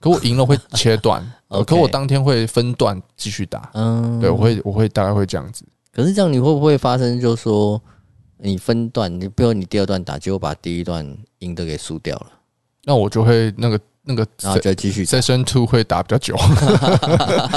[0.00, 1.22] 可我赢了会切断，
[1.66, 3.70] 可我当天会分段继续打。
[3.74, 5.66] 嗯，对，我会我会大概会这样子。
[5.92, 7.78] 可是这样你会不会发生，就是说？
[8.44, 11.06] 你分段，你比如你第二段打，结果把第一段
[11.38, 12.26] 赢的给输掉了，
[12.82, 16.36] 那我就会那个那个，然后就继续 session two 会打比较久。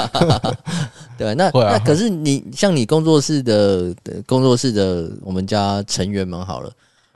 [1.18, 3.92] 对，那那可是你像你工作室的
[4.26, 6.70] 工作室的我们家成员们好了，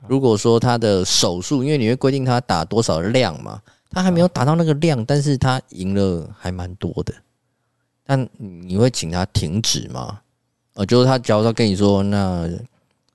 [0.05, 7.13] 如果说他的手速，因为你会规定他打多少量嘛，他还没有达到那个量，但是他赢了还蛮多的，
[8.05, 10.19] 但你会请他停止吗？
[10.73, 12.49] 呃，就是他假如说跟你说那。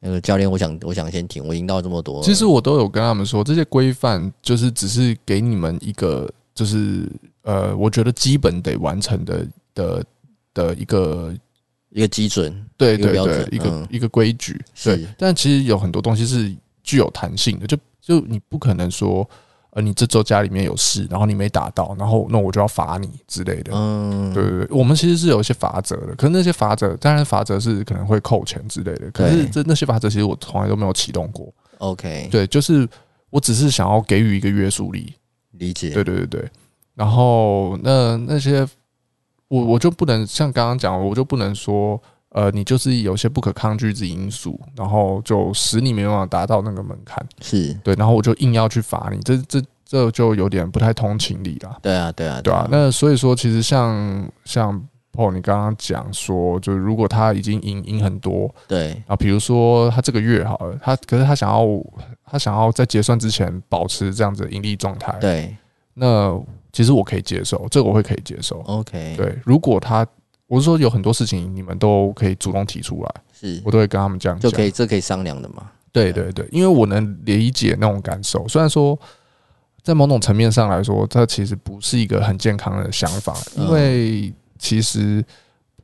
[0.00, 1.46] 那个教练，我想，我想先停。
[1.46, 7.10] 我赢到这么多，其实我都有跟他们说，这些规范就是只是给你们一个，就是
[7.42, 10.04] 呃，我觉得基本得完成的的
[10.54, 11.34] 的一个
[11.90, 14.60] 一个基准，对对对，一个一个规矩。
[14.84, 19.28] 对，但其实有很多东西是具有弹性的，就就你不可能说。
[19.76, 23.72] 而你这周家里面有事，然后你没打到，然后那我就要罚你之类的。
[23.74, 29.10] 嗯，对对对，我们其实是有一些法则的，可是那些法则，当然法则是可能会扣钱之类的。
[29.10, 31.52] 可是这那些法则其实我从来都没有启动过。
[31.76, 32.88] OK，对，就是
[33.28, 35.12] 我只是想要给予一个约束力。
[35.50, 35.90] 理解。
[35.90, 36.50] 对对对对。
[36.94, 38.66] 然后那那些
[39.48, 42.02] 我我就不能像刚刚讲，我就不能说。
[42.36, 51.78] 呃，你就是有些不可抗拒之因素，然后就使你没办法达到那个门槛，是对，然后我就硬要去罚你，这这这就有点不太通情理了。
[51.80, 52.68] 对啊，对啊，对啊。
[52.70, 54.78] 那所以说，其实像像
[55.14, 61.66] Paul，你刚刚讲说，就是如果他已经赢赢很多，对啊，比如说他这个月好了，他可是他想要
[62.30, 65.56] 他想要在结算之前保持这样子的盈利状态，对，
[65.94, 66.38] 那
[66.70, 68.60] 其实我可以接受，这个我会可以接受。
[68.66, 70.06] OK，对，如果他。
[70.46, 75.70] 我是说，有很多事情你们都可以主动提出来，是我都会跟他们这样讲，就可以这可以商量的嘛？
[75.92, 78.46] 对对对，因为我能理解那种感受。
[78.46, 78.98] 虽然说，
[79.82, 85.24] 在某种层面上来说，这其实不是一个很健康的想法，因为其实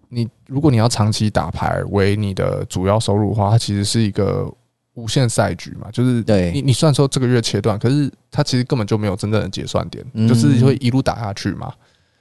[0.09, 4.49] 你如果你要长期打牌为你的主要收入的话，它其实是一个
[4.95, 5.89] 无限赛局嘛。
[5.91, 11.73] 就是对你，你虽然说这个月切断，可是它其实根本就没有真正的结算点，就是会一路打下去嘛。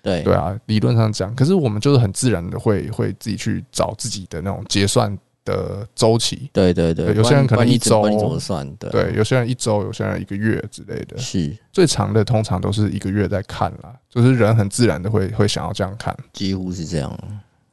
[0.02, 6.49] 对对啊，理论上讲，可是我们就是很自然的会会自己去找自己的那种结算的周期。
[6.52, 8.68] 对对对，有些人可能一周，你怎么算？
[8.78, 11.18] 对，对，有些人一周，有些人一个月之类的。
[11.18, 17.20] 是最长的，通常都是一个月在看啦，就是人很自然的会会想要这样看，几乎是这样。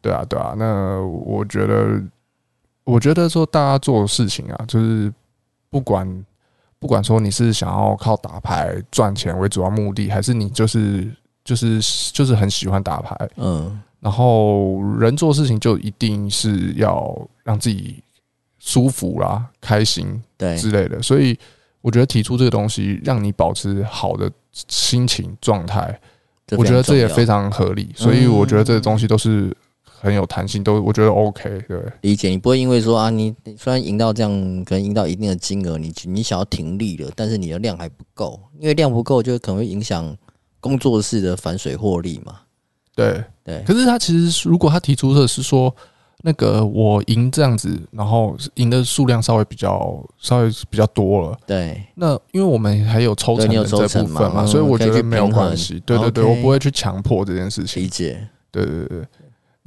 [0.01, 0.55] 对啊，对啊。
[0.57, 2.01] 那我觉得，
[2.85, 5.13] 我觉得说大家做的事情啊，就是
[5.71, 6.25] 不管
[6.79, 11.11] 不管说你是想要靠打牌赚钱为主要目的，还是你就是
[11.49, 11.81] 就是
[12.13, 13.81] 就是很喜欢打牌，嗯。
[14.01, 18.01] 然后人做事情就一定是要让自己
[18.59, 21.37] 舒服啦、开心对之类的，所以
[21.81, 25.99] 我觉得提出这个东西，让你保持好的心情状态，
[26.57, 27.89] 我觉得这也非常合理。
[27.97, 31.61] 所以我觉得这个东西都是很有弹性，都我觉得 OK。
[31.67, 34.31] 对，理解你不会因为说啊，你虽然赢到这样，
[34.65, 40.17] 可能赢到一定的金额，你你想要停利了，但是你的量还不够，因为量不够，就可能会影响
[40.61, 42.41] 工作室的反水获利嘛。
[42.95, 45.73] 对对，可是他其实如果他提出的是说，
[46.23, 55.81] 那个我赢这样子，然后赢的数量稍微比较稍微比较多了，对，那因为我们还有抽成的这部分嘛，所以我觉得没有关系。
[55.87, 57.83] 对对对，我不会去强迫这件事情。
[57.83, 58.29] 理解。
[58.51, 59.07] 对对对。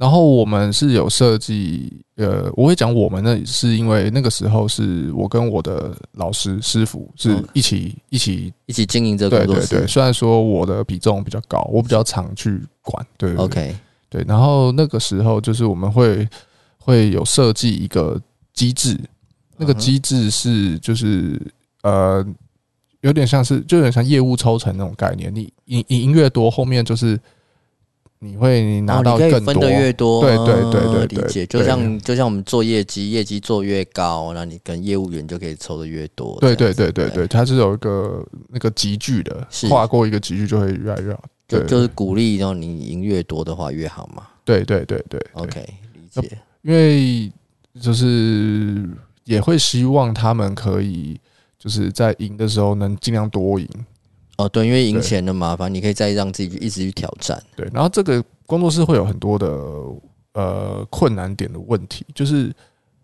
[0.02, 9.68] 然后我们是有设计，呃，我会讲我们那是因为那个时候是我跟我的老师师傅是一起一起一起经营这个工作室。
[9.68, 13.06] 对对对，虽然说我的比重比较高，我比较常去管。
[13.16, 13.76] 对，OK，
[14.10, 14.24] 对。
[14.26, 16.28] 然后那个时候就是我们会
[16.78, 18.20] 会有设计一个
[18.52, 18.98] 机制，
[19.56, 21.40] 那个机制是就是
[21.84, 22.26] 呃
[23.02, 27.16] 有点像是就有点像业务抽成那种概念，你赢赢越多，后面就是。
[28.24, 31.44] 你会拿到更多，分的越多，对对对对，理解。
[31.46, 36.38] 就像就像我们做业绩，业绩做越高，那你跟业务员就可以抽的越多。
[36.40, 41.24] 对对对对对，它是有一个那个集聚的，跨过一个集聚就会越来越好。
[41.48, 44.22] 就就是鼓励，然后你赢越多的话越好嘛。
[44.44, 45.60] 对对对对，OK，
[45.92, 46.38] 理解。
[46.62, 47.28] 因为
[47.80, 48.88] 就是
[49.24, 51.18] 也会希望他们可以
[51.58, 53.68] 就是在赢的时候能尽量多赢。
[54.38, 57.40] 哦，对，因为赢钱的麻烦，你可以再让自己一直去挑战。
[57.54, 59.46] 对，然后这个工作室会有很多的
[60.32, 62.52] 呃困难点的问题，就是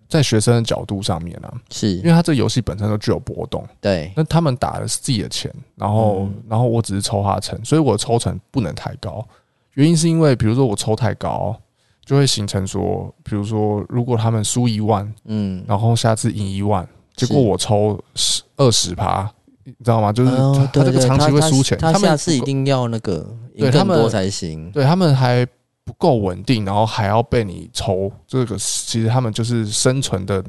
[0.08, 3.62] 在学生的角度上面啊，是因为他这个游戏本身都具有波动。
[3.80, 9.24] 对，那他们打的是自己的钱，然后、嗯、然后我只是抽他成，所以我的抽成不能太高。
[9.74, 11.54] 原因是因为，比如说我抽太高，
[12.04, 19.30] 就会形成说，比如说如果他们输一万，嗯，然后下次赢一万，结果我抽十二十趴。
[19.78, 20.12] 你知道吗？
[20.12, 20.30] 就是
[20.72, 24.70] 他这个长期会输钱，他下次一定要那个赢更多才行。
[24.72, 25.46] 对他们还
[25.84, 30.42] 不够稳定，然后还要被你抽，这个其实他们就是生存的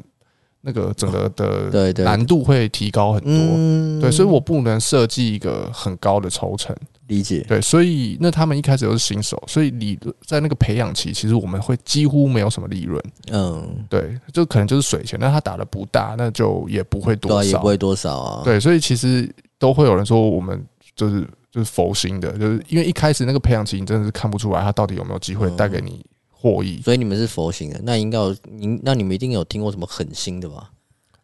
[0.62, 4.01] 那个整个的难度会提高很多。
[4.01, 6.76] 对，所以我不能设计一个很高的抽成。
[7.07, 7.43] 理解。
[7.47, 9.97] 对，所以那他们一开始都是新手，所以你
[10.28, 13.03] 在那个培养期，其实我们会几乎没有什么利润。
[13.32, 15.18] 嗯，对，就可能就是水钱。
[15.20, 18.41] 那他打的不大，那就也不会多少，也不会多少啊。
[18.43, 20.64] 对，所以其实都会有人说我们
[20.95, 26.05] 就是就是佛心的，就是因为一开始那个培养期，你真的是看不出来他到底有没有机会带给你
[26.39, 26.81] 获益。
[26.81, 30.71] 所以你们是佛心的，那应该有您，那你们一定有听过什么狠心的吧？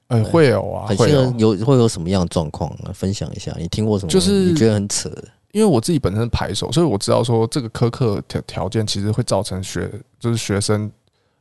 [0.07, 2.91] 呃，会有啊，狠心的有会有什么样的状况呢？
[2.93, 4.11] 分享一下，你听过什么？
[4.11, 5.23] 就是你觉得很扯的。
[5.51, 9.89] 因为我自己本身是牌手，所以我知道说这个苛刻条条件其实会造成学
[10.19, 10.91] 就是学生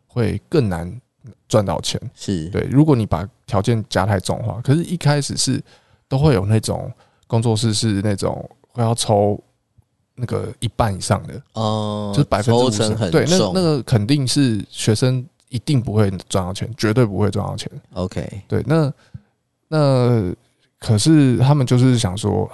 [0.07, 1.01] 会更难
[1.49, 2.01] 赚到钱。
[2.15, 5.61] 是对，如果你把条件加太重的话，可是一开始是
[6.09, 6.89] 都会有那种
[7.27, 9.37] 工作室是那种会要抽
[10.15, 17.71] 那个一半以上的哦，就是百分之五十，对，那那个肯定是学生一定不会赚到钱，绝对不会赚到钱。
[17.93, 18.93] OK，对，那
[19.69, 20.35] 那
[20.79, 22.51] 可是他们就是想说。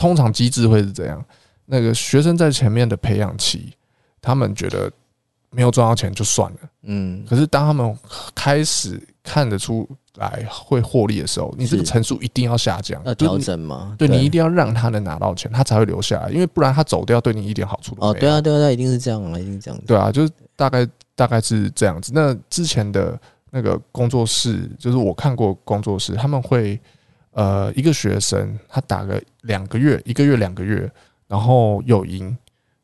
[0.00, 1.24] 通常机制会是这样，
[1.66, 3.72] 那个学生在前面的培养期，
[4.22, 4.88] 他们觉得
[5.50, 7.24] 没有赚到钱就算了，嗯。
[7.28, 7.96] 可是当他们
[8.34, 13.94] 开始看得出来会获利的时候，你这个层数一定要下降，要调整嘛？
[13.98, 18.12] 对，你一定要让他能拿到钱，他才会留下来，因为不然他走掉对你一点好处都没有。
[18.12, 19.86] 哦，对啊，对啊，一定是这样啊，一定是这样子。
[19.86, 22.12] 对啊，就是大概大概是这样子。
[22.14, 23.18] 那之前的
[23.50, 26.80] 那个工作室，就是我看过工作室，他们会。
[27.32, 30.90] 呃，一个学生他打个两个月，一个月两个月，
[31.28, 32.36] 然后有赢，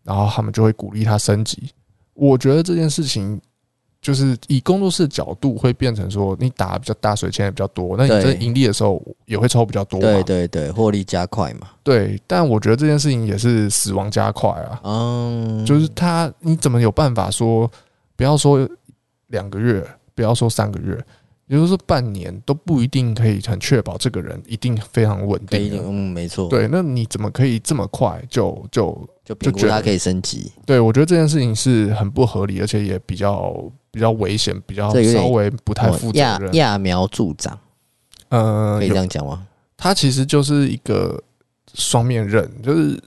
[0.05, 1.73] 然后他们就会鼓励他升级。
[2.15, 3.41] 我觉得这件事情
[4.01, 10.01] 就是以工作室的角度会变成说，你打比较大，水钱也比较多，那你在盈利的时候也会抽比较多。
[10.01, 11.69] 对对对，获利加快嘛。
[11.83, 14.81] 对，但我觉得这件事情也是死亡加快啊。
[14.85, 17.71] 嗯，就是他你怎么有办法说，
[18.15, 18.69] 不要说
[19.29, 21.03] 两个月，不要说三个月。
[21.47, 25.79] 也就是说，半年都不一定可以很确保这个人一定非常稳定。
[25.85, 26.49] 嗯，没错。
[26.49, 30.51] 对，那你怎么可以这么快就就就就觉得他可以升级？
[30.65, 33.55] 对，我觉得这件事情是很不合理，而且也比较
[33.91, 36.51] 比较危险，比较稍微不太负责任。
[36.53, 37.59] 揠苗助长，
[38.31, 39.47] 呃，可以这样讲吗？
[39.77, 41.23] 它其实就是一个
[41.75, 42.99] 双面刃，就是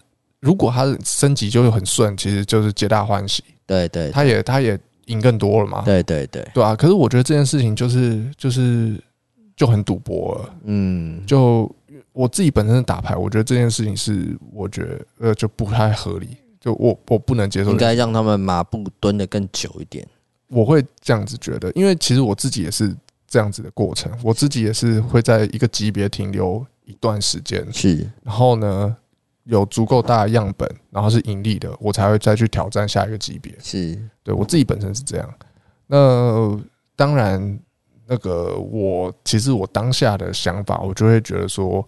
[0.41, 3.43] 如果它升级就会很顺，其实就是皆大欢喜。
[3.65, 5.81] 对对，他也他也赢更多了嘛。
[5.83, 6.75] 对对对，对啊。
[6.75, 8.95] 可是我觉得这件事情就是就是
[9.55, 10.53] 就很赌博了。
[10.63, 11.69] 嗯，就
[12.13, 17.71] 我自己本身的打牌，我觉得这件事情是我觉得呃就不太合理，就我我不能接受。
[17.71, 20.07] 应该让他们马步蹲的更久一点。
[20.49, 22.95] 我会这样子觉得，因为其实我自己也是
[23.27, 27.65] 这样子的过程，我自己也是会在一个级别停留一段时间。
[27.73, 28.95] 是，然后呢，
[29.47, 33.53] 有足够大的样本，然后是盈利的，我才会再去挑战下一个级别。
[33.59, 35.33] 是，对我自己本身是这样。
[35.87, 36.59] 那
[36.95, 37.59] 当然，
[38.05, 41.87] 那个我其实我当下的想法，我就会觉得说，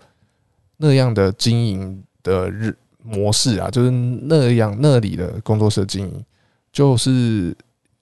[0.77, 6.25] 那样的经营的日模式啊，就是那样那里的工作室经营，
[6.71, 7.53] 就是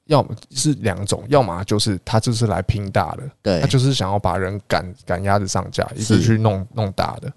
[0.06, 7.34] 要么是两种，要么就是他就是来拼大的，对，他就是想要把人赶赶鸭子上架，一直去弄弄大的。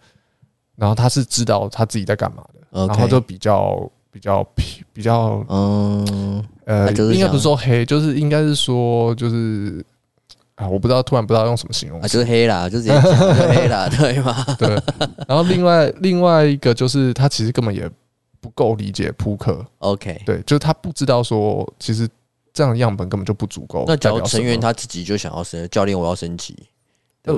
[0.80, 4.42] 然后他是知道他自己在干嘛的，然后就比较比较
[4.94, 9.84] 比较嗯呃，应该不是说黑，就是应该是说就是
[10.54, 14.42] 啊，我不知道，突然不知道用什么形容词，就是黑啦，就直接黑啦， 对吗？
[14.58, 14.70] 对。
[15.28, 17.86] 然后另外另外一个就是他其实根本也
[18.40, 22.08] 不够理解扑克，OK，对，就是他不知道说其实
[22.54, 23.84] 这样的样本根本就不足够。
[23.86, 26.56] 那假如成员他自己就想要升教练，我要升级，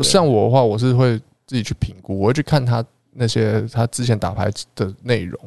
[0.01, 2.85] 像我的话，我是会自己去评估，我会去看他。
[3.15, 5.39] 那些他之前打牌的内容，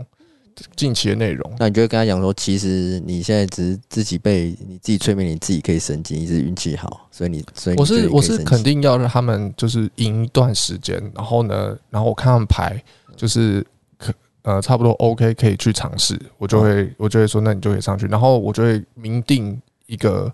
[0.76, 12.82] 近期的内容，那你就会跟他讲说，其实你现在只是自己被你自己催眠，你自己可以升级，你是运气好，所以你所以你我是我是肯定要让他们就是赢一段时间，然后呢，然后我看他们牌
[13.18, 13.66] 就是
[13.98, 14.14] 可
[14.44, 20.32] 呃差不多 OK 可以去尝试，我就会我就会说，那你就可以上去，然后我就会明定一个，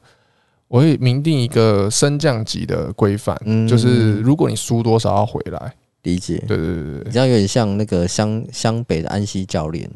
[0.67, 3.35] 我会明定一个升降级的规范，
[3.67, 5.73] 就是如果你输多少要回来。
[6.03, 9.89] 理解，对对对对，这样有点像那个湘湘北的安西教练。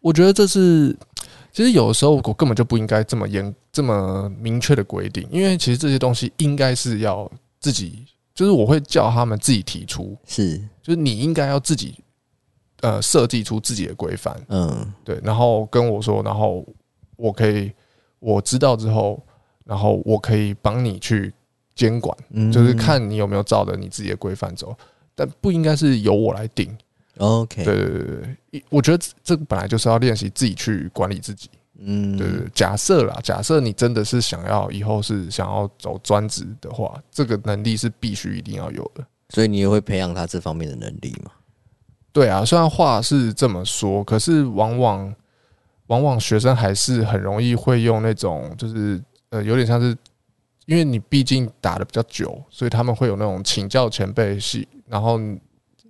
[0.00, 0.94] 我觉得这是，
[1.50, 8.04] 其实有的时候我根本就不应该这么严、这么明确的规定，因为其实这些东西应该是要自己，
[8.34, 11.94] 就是我会叫他们自己提出，是，就是你应该要自己，
[12.82, 16.66] 呃，设计出自己的规范，嗯，对，然后跟我说，然后
[17.16, 17.72] 我可以
[18.18, 19.18] 我知道之后，
[19.64, 21.32] 然后我可以帮你去
[21.74, 22.14] 监管，
[22.52, 24.76] 就是看你有没有照着你自己的规范走。
[25.14, 26.76] 但不应该是由我来定
[27.18, 27.64] ，OK？
[27.64, 31.48] 对对对对，我觉得这个本来就是要练习自己去管理自己，
[31.78, 32.48] 嗯，对对。
[32.54, 39.06] 假设啦，假设你真的是想要以后是想要走专职的话，这个能力是必须一定要有的。
[39.28, 41.30] 所以你也会培养他这方面的能力吗？
[42.12, 45.14] 对啊，虽然话是这么说，可是往往
[45.86, 49.96] 往往学生还是很容易会用那种，就是呃，有点像是。
[50.66, 55.20] 因为你毕竟打的比较久，所以他们会有那种请教前辈系，然后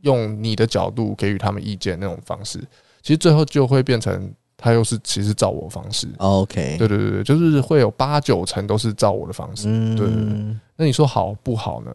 [0.03, 2.59] 用你的角度给予他们意见那种方式。
[3.03, 6.09] 其实最后就会变成他又是其实照我方式。
[6.19, 9.65] OK，对对对，就是会有八九成都是照我的方式。
[9.97, 10.57] 对对对。
[10.77, 11.91] 那你说好不好呢？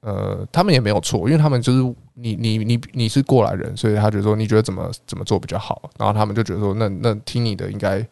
[0.00, 8.06] 呃，他们也没有错，因为他们就是你你你你是过来人，所以他觉得说你觉得怎么怎么做比较好，然后他们就觉得说那那听你的应该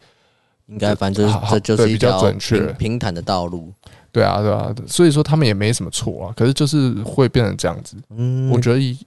[0.65, 3.71] 应该反正这就是比较准确平坦的道路。
[4.13, 7.97] 对啊，对啊，所以说他们也没什么错啊，可是就是会变成这样子。
[8.11, 8.97] 嗯，我觉得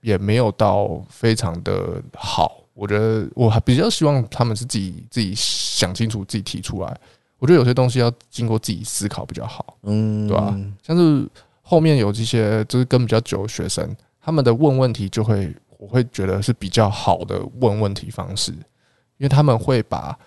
[0.00, 2.62] 也没有到非常的好。
[2.72, 6.98] 我觉得我还比较希望他们是自己自己想清楚，自己提出来。
[7.38, 9.76] 我觉得有些东西要经过自己思考比较好。
[9.82, 10.58] 嗯，对吧？
[10.82, 11.28] 像是
[11.60, 20.18] 后面有这些就是跟比较久的学生，他们的问问题就会，我会觉得是比较好的问问题方式，因为他们会把。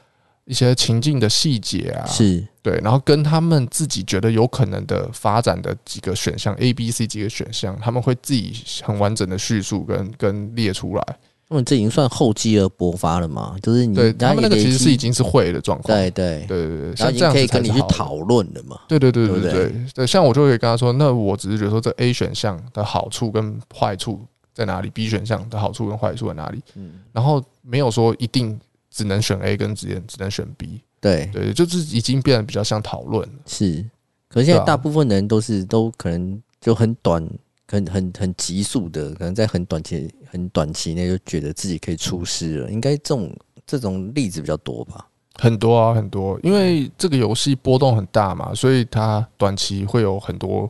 [0.48, 11.18] 一些情境的细节啊，是对，然后跟他们自己觉得有可能的发展的几个选项，A、B、C 几个选项，他们会自己很完整的叙述跟跟列出来。
[11.50, 13.56] 那么这已经算厚积而薄发了嘛？
[13.62, 18.80] 就是你对他们那个其实是已经是会的状况，对对对对对，像这样可以跟你去讨论的嘛？
[18.88, 28.58] 对对对对对对，对，像我就会跟他说，那我只是觉得说这 A 选项的好处跟坏处在哪里，B 选项的好处跟坏处在哪里，嗯，然后没有说一定。
[28.98, 33.36] 只能选 A 跟只只能选 B，对对，就是已经变得比较像讨论了。
[33.45, 33.86] 是，
[34.28, 37.24] 可是现在大部分人都是都可能就很短、
[37.68, 42.72] 很很很急速的，可能在很短期、很短期内就觉得自己可以出师了。
[42.72, 43.32] 应该这种
[43.68, 45.08] 这种例子比较多吧？
[45.36, 50.68] 很多啊，很多，因为这个游戏波动很大嘛，所以它短期会有很多。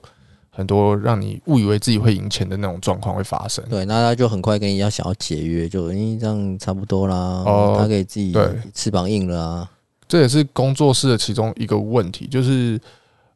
[0.58, 3.64] 很多让你误以为自己会赢钱的那种状况会发生。
[3.70, 7.16] 对，那他就很快跟你要想要解约，就因为这样差不多啦。
[7.16, 8.36] 哦，他给自己
[8.74, 9.72] 翅膀硬了啊。
[10.08, 12.82] 这也是工作室的其中一个问题，就是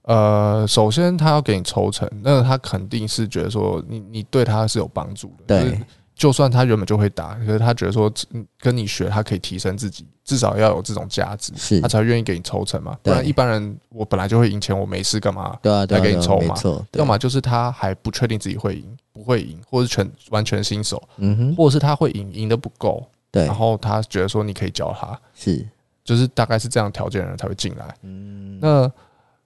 [0.02, 5.80] 呃，首先他要给你抽成，那他肯定是觉得说你你对他是有帮助的，对。
[6.22, 8.14] 就算他原本就会打，可是他觉得说
[8.60, 11.52] 跟你学，他可以提升自己，至少要有这种价值，
[11.82, 12.96] 他才愿意给你抽成嘛。
[13.02, 15.58] 不然一般人我本来就会赢钱，我没事干嘛？
[15.64, 16.54] 对啊，来给你抽嘛。
[16.92, 23.48] 要么就是他还不确定自己会赢，不会赢，或者是全完全新手，嗯哼，或者是他会赢，赢的不够，对。
[23.48, 25.68] 然后他觉得说你可以教他，是，
[26.04, 27.96] 就是大概是这样条件的人才会进来。
[28.04, 28.92] 嗯，那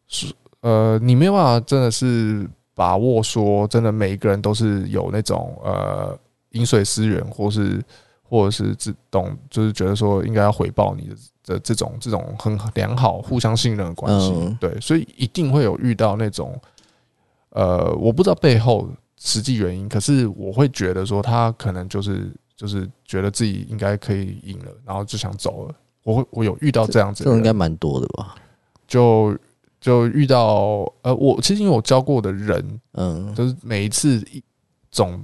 [0.09, 0.27] 是
[0.59, 6.19] 呃，你没有办法真的是把握说，真的每一个人都是有那种呃。
[6.55, 7.83] 饮水思源，或是
[8.23, 16.59] 或者是自动，就是觉得说应该要回报你的的这种这种很良好、互相信任的关系，嗯、对，所以一定会有遇到那种，
[17.49, 25.75] 呃，我不知道背后实际原因，可是我会觉得说他可能就是就是觉得自己应该可以赢了，然后就想走了。
[26.03, 28.33] 我会我有遇到这样子的，这应该蛮多的吧？
[28.87, 29.37] 就
[29.79, 34.41] 就遇到呃，我其实因为我教过的人，嗯，就是每一次一
[34.89, 35.21] 总。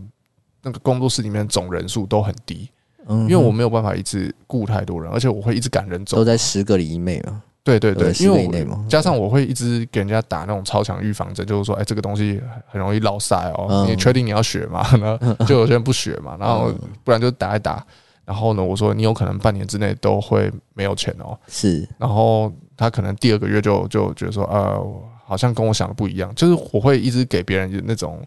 [0.64, 2.70] 那个工作室里面总人数都很低，
[3.07, 7.41] 嗯，因为我没有办法一直雇太多人，而且我会一直赶人走，都在十个里以内嘛。
[7.64, 14.84] 对对对，因为我加上我会一直给人家打那种超强预防针，就是说，哎，这个东西很容易落赛哦，你确定你要学吗？
[14.99, 17.86] 然后 就有些人不学嘛，然后不然就打一打，
[18.26, 24.84] 然后呢，我说你有可能半年之内都会没有钱哦，是，然后他可能第二个月就就觉得说，呃，
[25.24, 28.20] 好像跟我想的不一样，就是我会一直给别人那种。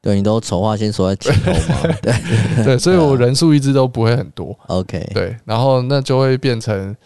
[0.00, 4.56] 对，你都丑话先说在前头嘛， 对对，所以我人数一直都不会很多。
[4.68, 6.96] OK，对，然后那就会变成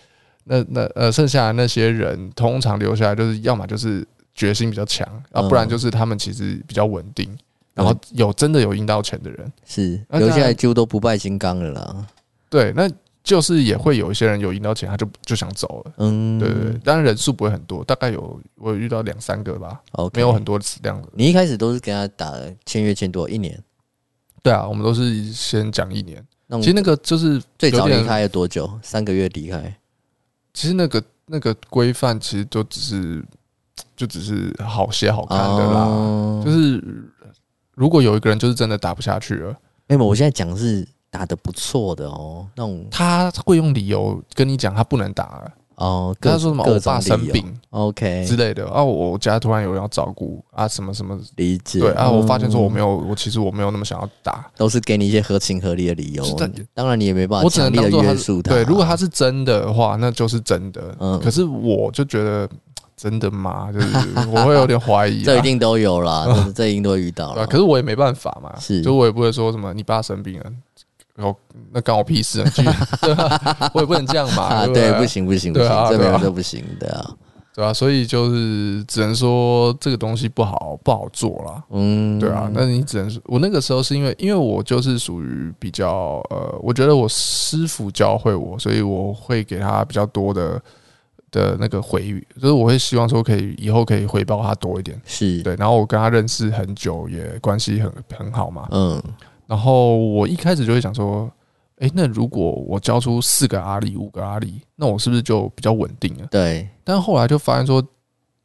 [0.45, 7.29] 那那呃，剩下的那些人通常留下来，就是要么就是决心比较强，啊，不然就是他们其实比较稳定，
[7.75, 12.07] 然后有真的有赢到钱的人是留下来就都不败金刚了啦。
[12.49, 12.89] 对，那。
[13.23, 15.93] 就是也会有一些人有赢到钱，他就就想走了。
[15.99, 19.81] 嗯，对对，当然人数不会很多，大概有我有遇到两三个吧。
[19.93, 20.65] Okay 没有很多的。
[21.13, 22.35] 你一开始都是跟他打
[22.67, 23.57] 签约签多一年？
[24.43, 26.25] 对啊，我们都是先讲一年。
[26.61, 28.69] 其实那个就是最早离开了多久？
[28.83, 29.73] 三个月离开。
[30.53, 33.25] 其实那个那个规范其实就只是
[33.97, 35.85] 就只是好写好看的啦。
[35.85, 36.83] 哦、就是
[37.77, 39.57] 如果有一个人就是真的打不下去了，
[39.87, 40.87] 没有，我现在讲的是。
[41.13, 56.25] 打的不错的哦，那种他会用理由跟你讲他不能打了哦，跟他说什么我爸生病，OK 之类的啊，我家突然有人要照顾啊，什么什么理解对啊，我发现说我没有，我其实我没有那么想要打，都是给你一些合情合理的理由。
[56.73, 58.55] 当然你也没办法，我只能当做约束他。
[58.55, 60.97] 对，如果他是真的话，那就是真的。
[60.99, 62.49] 嗯，可是我就觉得
[62.97, 63.73] 真的吗？
[63.73, 63.89] 就是
[64.29, 65.23] 我会有点怀疑。
[65.25, 67.47] 这一定都有啦， 这一定都会遇到了。
[67.47, 70.47] 可是我也没办法嘛，是，就我也不会说什么你爸生病了。
[71.17, 71.37] 哦，
[71.73, 72.51] 那关我屁事啊！
[73.03, 74.67] 对啊，我也不能这样嘛。
[74.67, 77.11] 对，不行不行不行，这没有这不行的啊，
[77.55, 81.63] 对啊，所以就是只能说这个东西不好不好做啦。
[81.71, 90.59] 嗯，对啊，那你只能说，我那个时候是因为因为我就是属于比较呃，我觉得我师傅教会我，所以我会给他比较多的
[91.31, 94.99] 的那个回语，就是我会希望说可以以后可以回报他多一点。
[95.05, 98.67] 是对，然后我跟他认识很久，也关系很很好嘛。
[98.71, 99.03] 嗯。
[99.53, 101.31] 然后我一开始就会想说，
[101.77, 106.27] 哎，那如果我交出四个阿里、五个阿里，那我是不是就比较稳定了？
[106.31, 106.67] 对。
[106.83, 107.83] 但后来就发现说，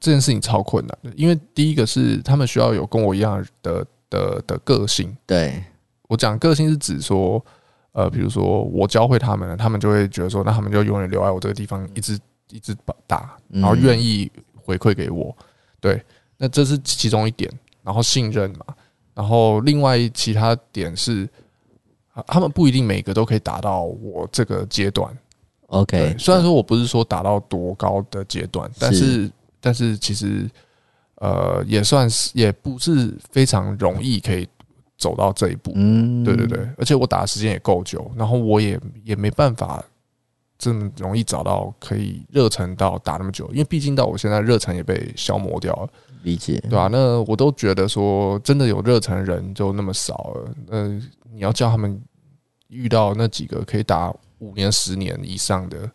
[0.02, 5.16] 这件事情超困难的，因为第一个是他们需要有跟我一样的的的个性。
[5.26, 5.64] 对。
[6.10, 7.42] 我讲个性是指说，
[7.94, 12.76] 呃，比如说我教会他们了，他们就会觉得说，那他们就永远留在我这个地方，一直一直
[13.08, 14.30] 打，然后愿意
[14.62, 15.34] 回馈给我。
[15.80, 16.04] 对。
[16.38, 17.50] 那这是其中一点，
[17.82, 18.66] 然后信任嘛。
[19.18, 21.28] 然后，另外其他点是，
[22.28, 25.12] 他们不一定每个都可以达到我这个阶段。
[25.70, 29.28] OK，虽然说我不是说达到多高的阶段，但是
[29.60, 30.48] 但是其实
[31.16, 34.48] 呃也算是也不是非常容易可以
[35.00, 35.72] 走到这一步。
[35.74, 39.84] 嗯，对对对，而且我打的时间也够久，然后我也也没办法
[40.60, 45.90] 这么容易找到可以热忱到打那么久，因为毕竟到我现在热忱也被消磨掉了。
[46.28, 46.90] 理解，对吧、啊？
[46.92, 50.52] 那我都觉得说，真的有热忱的人就那么少了。
[50.70, 50.88] 呃，
[51.32, 52.00] 你要叫他们
[52.68, 55.90] 遇到那几个可以打五年、十年以上的，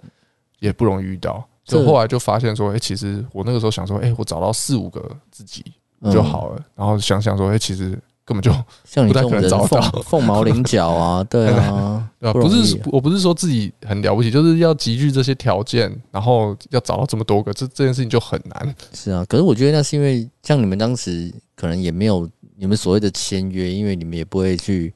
[0.58, 1.46] 也不容易遇到。
[1.64, 5.62] 就后来就发现说，哎、欸，其实我那个时候想说，哎、欸，我找到四五个自己
[6.10, 6.56] 就好了。
[6.58, 7.98] 嗯、然后想想说，哎、欸，其实。
[8.24, 8.52] 根本就
[8.84, 18.74] 像你这种人凤凤毛麟角啊， 对啊，对啊，不是，我不是说自己很了不起，就是要集聚这些条件，然后要找到这么多个，这这件事情就很难。
[18.92, 24.94] 是啊，可是我觉得那是因为像你们当时可能也没有你们所谓的签约，因为你们也不会去，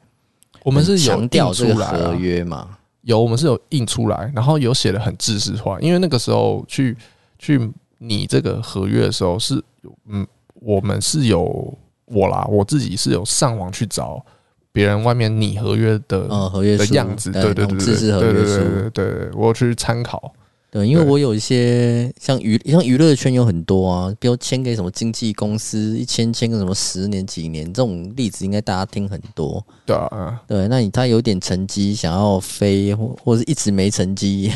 [0.63, 6.97] 我们是强调这个合约嘛，有，我们是有印出来，然后有写的很制式化，因为那个时候去
[7.41, 9.61] 去拟这个合约的时候是，
[10.09, 10.25] 嗯，
[10.55, 11.77] 我们是有
[12.07, 14.25] 我啦，我自己是有上网去找
[14.73, 20.33] 别人外面拟合约的呃合约的样子，对对对对，对对对对，我去参考。
[20.69, 29.65] 对，因为我有一些像娱像娱乐圈有很多啊，比如签给什么经纪公司，一签签个什么十年几年这种例子，应该大家听很多。
[29.87, 34.53] 对啊，对，那你他有点成绩想要飞，或或者一直没成绩，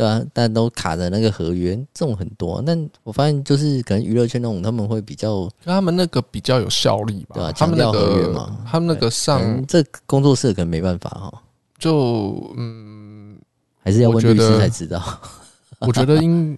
[0.00, 2.62] 对啊，但都卡着那个合约，这种很多。
[2.66, 7.34] 但我发现就是可能娱乐圈那种他们会比较，他们那个比较有效率吧？
[7.34, 11.42] 对啊，强调合约嘛，他们那个上这工作室可能没办法哈，
[11.78, 13.36] 就嗯，
[13.82, 15.02] 还是要问律师才知道。
[15.80, 16.56] 我觉得应，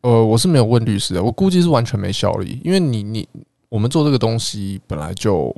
[0.00, 3.28] 呃，我是没有问律师的，我估计是完全没效力，因为你你
[3.68, 5.54] 我们做这个东西本来就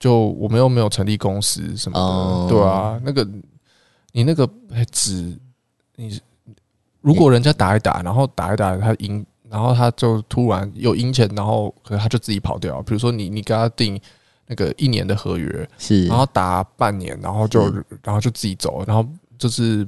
[0.00, 3.24] 就我们又没有成立公司什么的，哦、对啊，那个
[4.10, 4.48] 你那个
[4.90, 5.38] 只
[5.94, 6.20] 你
[7.02, 14.00] 如果人家打一打，然后打一打他赢，然后他就突然有赢钱，然后可能他就自己跑掉，比如说你你跟他定
[14.46, 17.70] 那个一年的合约，是，然后打半年，然后就
[18.02, 19.86] 然后就自己走，然后就是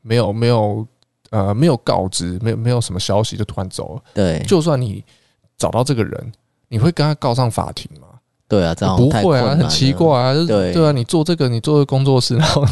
[0.00, 0.86] 没有没有。
[1.32, 4.02] 呃，没有告知，没有没有什么消息就突然走了。
[4.12, 5.02] 对，就算你
[5.56, 6.32] 找到这个人，
[6.68, 8.08] 你会跟他告上法庭吗？
[8.52, 10.34] 对啊，这样不会啊，很奇怪啊。
[10.46, 12.62] 对对啊，你做这个，你做个工作室，然后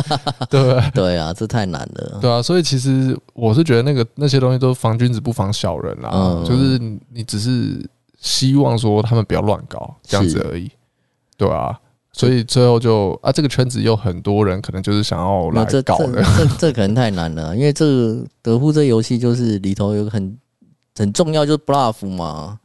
[0.48, 2.18] 对 对啊，这太难了。
[2.22, 6.78] 对啊，所以其实我是觉得那个那些东西都防君子不防小人啦，嗯、就是
[7.12, 7.86] 你只是
[8.18, 10.64] 希望说他们不要乱搞这样子而已。
[10.64, 10.72] 是
[11.36, 11.78] 对啊。
[12.14, 20.38] 所以最后就啊，这个圈子有很多人可能就是想要来搞的，这这可能太难了，因为这个德扑这游戏就是里头有个很
[20.96, 22.58] 很重要，就是 bluff 嘛，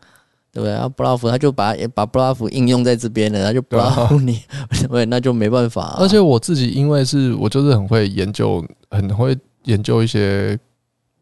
[0.52, 0.74] 对不对？
[0.74, 4.40] 啊，bluff 他就把把 bluff 应用在这边了，他就 bluff 你，
[4.90, 5.96] 对，那就没办法。
[6.00, 10.58] 而且我自己因为是我就是很会研究，很会研究一些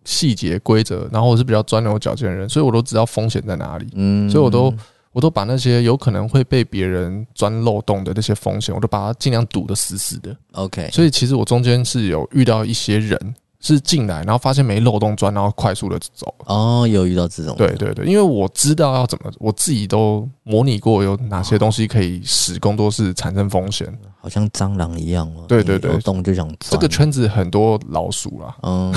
[0.05, 4.73] 细节规则，然后我是比较钻牛角尖的人，所以我都知道风险在哪里，嗯，所以我都。
[5.11, 10.33] 我都把那些有可能会被别人钻漏洞的那些风险，我都把它尽量堵得死死的。
[10.51, 13.17] OK，所以其实我中间是有遇到一些人
[13.61, 16.33] 是进来，然后发现没漏洞钻，然后快速的走。
[16.45, 17.55] 哦，有遇到这种？
[17.57, 23.87] 对对对，因为我知道要怎么，我自己都模拟过有哪些东西可以使工作室产生风险。
[24.21, 25.45] 好像蟑螂一样哦。
[25.47, 26.71] 对对对，有洞就想钻。
[26.71, 28.53] 这个圈子很多老鼠啦。
[28.63, 28.93] 嗯，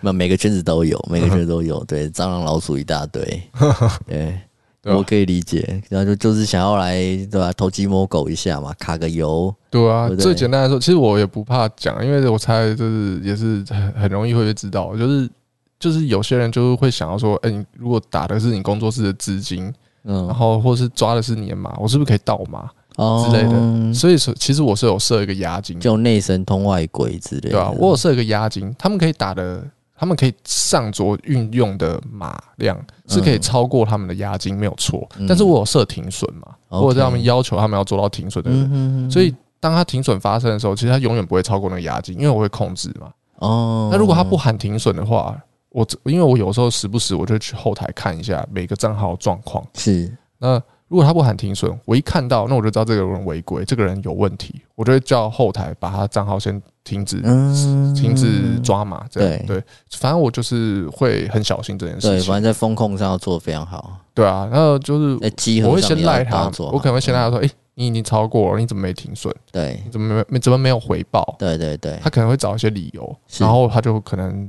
[0.00, 1.82] 那每个圈子都有，每个圈子都有。
[1.84, 3.22] 对，蟑螂老鼠一大堆。
[4.04, 4.36] 对，
[4.94, 5.82] 我可以理解。
[5.88, 6.94] 然后就就是想要来
[7.30, 7.52] 对吧？
[7.54, 9.54] 偷鸡摸狗一下嘛，卡个油。
[9.70, 15.28] 对啊，最简单来说，其实我也不怕讲，因为我猜就是也是很 很容易会被知道，就是
[15.78, 19.72] 就是有些人就是会想要说，哎，你如果打的是你工作室的资金，
[20.04, 22.68] 嗯，然后或是抓的是你的码，我是不是可以盗码？
[22.96, 27.50] 之类的，所以说其实我是有设一个押金，就内神通外鬼之类的。
[27.50, 29.62] 对啊，我有设一个押金，他们可以打的，
[29.98, 32.78] 他们可以上桌运用的码量
[33.08, 35.08] 是可以超过他们的押金，没有错。
[35.26, 43.10] 但是我有设停损嘛，或者他们要求他们要做到停损的人，所以当他停损发生的时候，其实他永远不会超过那个押金，因为我会控制嘛。
[43.36, 45.36] 哦，那如果他不喊停损的话，
[45.70, 50.16] 我因为我有时候时不时我就去后台看一下每个账号状况，是。
[50.38, 50.62] 那。
[50.88, 57.20] 如果他不喊停损，我一看到，那我就知道这个人违规，这个人有问题，我就会叫后台把他账号先停止，
[57.92, 59.04] 停止抓码。
[59.10, 59.60] 这样对，
[59.90, 62.10] 反正我就是会很小心这件事情。
[62.10, 63.98] 对，反正在风控上要做的非常好。
[64.14, 69.34] 对啊，然后就是我会先赖他，我可能会先赖他说：“哎，你已经超过了，你怎么没停损？
[69.50, 74.48] 对，你怎么没没怎么没有回报？”对对对，他可能会找一些理由，然后他就可能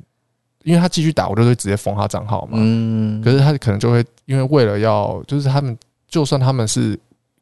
[0.64, 2.52] 因为他继续打，我就会直接封他账号嘛。
[2.62, 5.76] 嗯，可是他可能就会因为为了要就是他们。
[6.10, 7.00] 就算他们是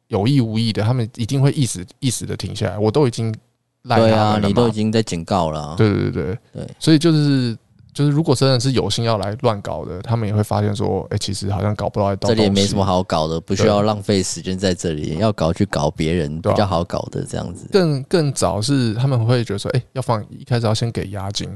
[0.08, 2.78] 有意无意的，他们一定会一时一时的停下来。
[2.78, 3.34] 我都已经
[3.82, 5.74] 赖他们了，对啊，你都已经在警告了。
[5.76, 7.56] 对对对对对，所以就是
[7.94, 12.14] 就是，如果真的是有心要来乱搞的，他们也会发现说，哎，其实好像搞不到。
[12.16, 17.66] 这里也没什么好搞的，不需要浪费时间在这里，要搞去搞别人比较好搞的这样子。
[17.72, 21.48] 更更早是他们会觉得说，哎，要放一开始要先给押金。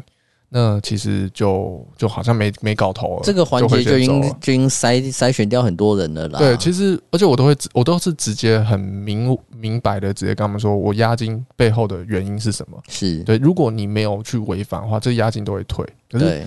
[0.52, 6.38] 那其实就就好像没没搞头了，这个环节就已经就已经筛筛选掉很多人了啦。
[6.38, 12.76] 对，其实而且我都会我都是直接很明明白的直接跟他们说，我押金背后的原因是什么？
[12.88, 15.86] 是对，如果你没有去违反的话，这押金都会退。
[16.10, 16.42] 可是。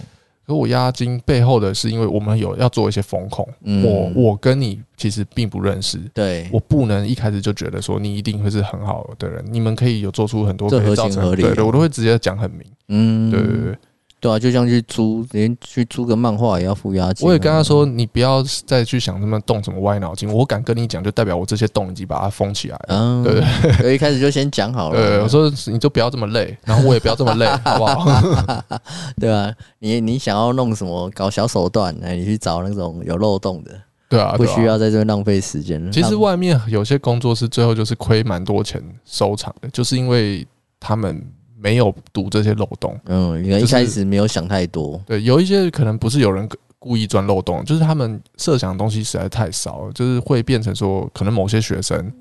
[0.45, 13.77] 可我押金背后的是，因为我们有要做一些风控，嗯、我我跟你其实并不认识，对，我不能一开始就觉得说你一定会是很好的人，你们可以有做出很多可以造成，对对，我都会直接讲很明，嗯，对对对，
[14.23, 17.27] 对啊，就像去租，连去租个漫画也要付押金。
[17.27, 20.31] 我也跟他说，你不要再去想什么动什么歪脑筋。
[20.31, 22.95] 我敢跟你讲，就代表我这些洞已经把它封起来了。
[22.97, 23.41] 嗯，对
[23.79, 24.95] 对，我一开始就先讲好了。
[24.95, 28.63] 对，我说你就不要这么累，然后我也不要这么累， 好不好？
[29.19, 33.71] 对啊，你你想要弄什么搞小手段，哎，你去找那种有漏洞的。
[34.07, 35.91] 对啊，不需要在这边浪费时间。
[35.91, 40.47] 其实外面有些工作室最后就是亏蛮多钱收场的，就是因为
[40.79, 41.21] 他们。
[41.63, 45.01] 没有堵这些漏洞，嗯，因为一开始没有想太多。
[45.05, 46.47] 对，有一些可能不是有人
[46.77, 52.11] 故意钻漏洞，就是他们设想的东西实在太少了，就是会变成说，可能某些学生，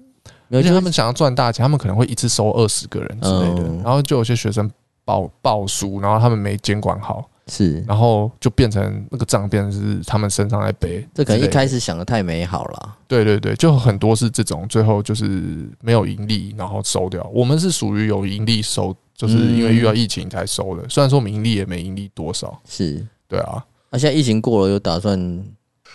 [0.49, 4.71] 而且他们想要赚大钱，他们可能会一次收二十个人之类的，然后就有些学生
[5.05, 11.05] 报报书，然后他们没监管好，是，然后就变成那个账变成是他们身上在背。
[11.13, 12.97] 这可能一开始想的太美好了。
[13.09, 17.29] 对对对，就很多是这种，最后就是没有盈利，然后收掉。
[17.35, 18.97] 我们是属于有盈利收。
[19.15, 23.65] 就是因为遇到疫情才收的，虽然说我们盈利也没盈利多少，是对啊。
[23.91, 25.45] 那现在疫情过了，有打算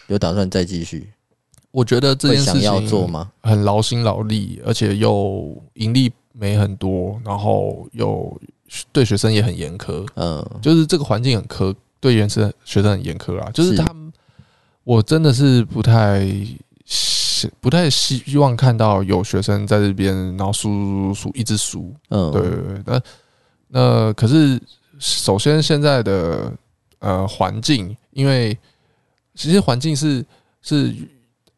[0.08, 1.12] 有打算再继续？
[1.72, 3.32] 我觉得这件事情要做吗？
[3.42, 8.40] 很劳心劳力，而且又盈利没很多，然后又
[8.92, 10.08] 对学生也很严苛。
[10.16, 13.50] 嗯，就是这个环境很苛，对原生学生很严苛啊。
[13.52, 14.14] 就是他们，
[14.84, 16.26] 我真的是不太。
[17.60, 21.94] 不太希望看到有学生在这边，然后输输输一直输。
[22.10, 22.82] 嗯，对对对。
[22.86, 23.02] 那
[23.68, 24.58] 那可是，
[24.98, 26.52] 首先现在的
[27.00, 28.58] 呃环境，因为
[29.36, 30.26] 其实环境是
[30.62, 30.94] 是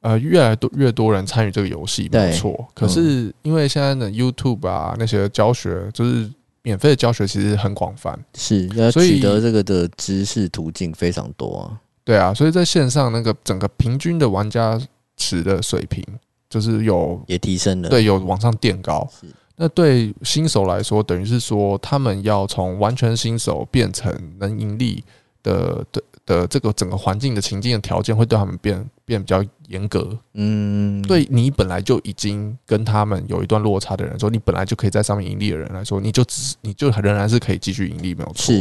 [0.01, 2.67] 呃越来多越多人参与这个游戏，没错。
[2.73, 6.27] 可是因为现在的 YouTube 啊那些教学，就是
[6.63, 11.79] 免费的教学，其实很广泛，是要取得这个的知识途径非常多啊。
[12.03, 14.81] 对啊，所以在线上那个整个平均的玩家。
[15.19, 16.03] 池的水平
[16.49, 19.07] 就是有也提升了，对，有往上垫高。
[19.55, 25.03] 那对新手来说，等于是说他们要从完全新手变成能盈利
[25.43, 30.17] 的的的这个整个环境的情境的条件，会对他们变变比较严格。
[30.35, 38.55] 嗯，对你本来就已经跟他们有一段落差的人说，你本来就可以在上面盈利的人来说，你就只你就仍然是可以继续盈利，没有错。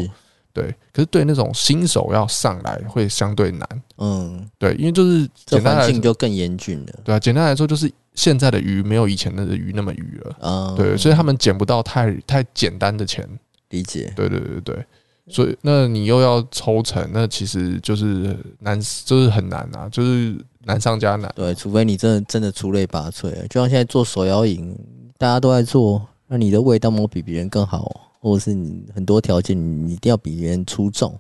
[0.52, 3.68] 对，可是对那种新手要上来会相对难。
[3.98, 6.92] 嗯，对，因为就是这环境就更严峻了。
[7.04, 10.36] 对啊，简单来说就是现在的鱼没有以前的鱼那么鱼了。
[10.40, 13.28] 嗯，对，所以他们捡不到太太简单的钱。
[13.70, 14.12] 理解。
[14.16, 14.86] 对对对对，
[15.28, 20.34] 所以那你又要抽成，那其实就是难，就是很难啊，就是
[20.64, 21.30] 难上加难。
[21.36, 24.74] 对，除非你真的真的出类拔萃，就像现在做手摇饮，
[25.18, 28.07] 大家都在做，那你的味道没有比别人更好。
[28.20, 31.18] 或者是你很多条件，你一定要比别人出众，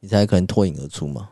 [0.00, 1.28] 你才可能脱颖而出嘛？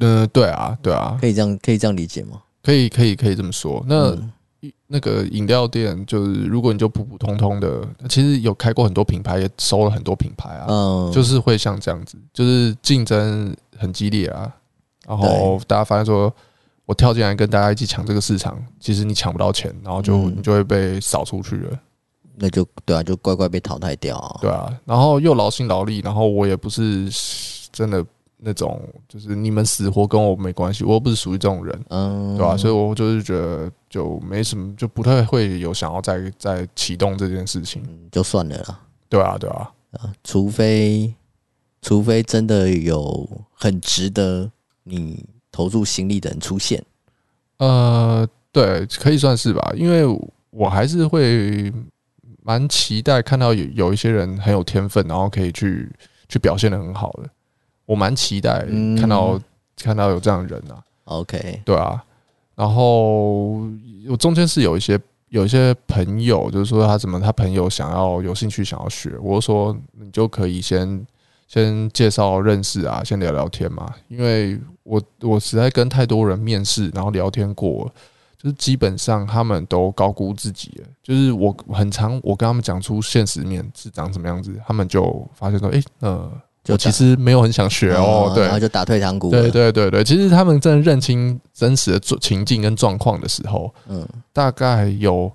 [0.00, 2.40] 嗯，对啊，对啊，可以这样，可以这样理解吗？
[2.62, 3.84] 可以，可以，可以这么说。
[3.88, 4.32] 那、嗯、
[4.86, 14.54] 那个饮料店，就是如果你就普普通通的，其实有开过很多品牌，也收了很多品牌啊，嗯，就是会像这样子，就是竞争很激烈啊。
[15.06, 16.32] 然后大家发现说，
[16.84, 21.80] 我跳进来跟大家一起抢这个市场，其实你抢不到钱，然后就、嗯、你就会被扫出去了。
[22.40, 24.38] 那就对啊，就乖乖被淘汰掉啊。
[24.40, 27.08] 对啊，然后又劳心劳力，然后我也不是
[27.72, 28.04] 真的
[28.36, 32.56] 那种，就是你们死活跟我没关系，我又不是属于这种人，嗯，对吧？
[32.56, 37.82] 所以我就是觉得就没什么，就不太会有想要再再启动这件事情，
[38.12, 38.80] 就算了啦。
[39.08, 41.12] 对啊，对啊，啊，除非
[41.82, 44.48] 除非真的有很值得
[44.84, 46.80] 你投入心力的人出现，
[47.56, 50.04] 呃，对，可以算是吧，因为
[50.50, 51.72] 我还是会。
[52.48, 55.86] 蛮期待看到有有一些人很有天分，然后可以去
[56.30, 57.28] 去表现的很好的。
[57.84, 58.64] 我蛮期待
[58.98, 59.42] 看到、嗯、
[59.76, 60.82] 看到有这样的人啊。
[61.04, 62.02] OK，对啊。
[62.54, 63.68] 然后
[64.08, 71.06] 我中间是有一些有一些朋友，就是说他怎么他朋友想要有兴趣想要学，我就说你就可以先
[71.46, 73.94] 先介绍认识啊，先聊聊天嘛。
[74.08, 77.92] 因为我我实在跟太多人面试，然后聊天过。
[78.40, 86.30] 就是基本上他们都高估自己了，就是我很常我跟他们讲出现实面是长什么样子，他们就发现说，哎，呃，
[86.68, 89.28] 我其实没有很想学哦，对，然后就打退堂鼓。
[89.32, 95.28] 对对对对，其实他们真的认清真实的情境跟状况的时候，嗯，大概有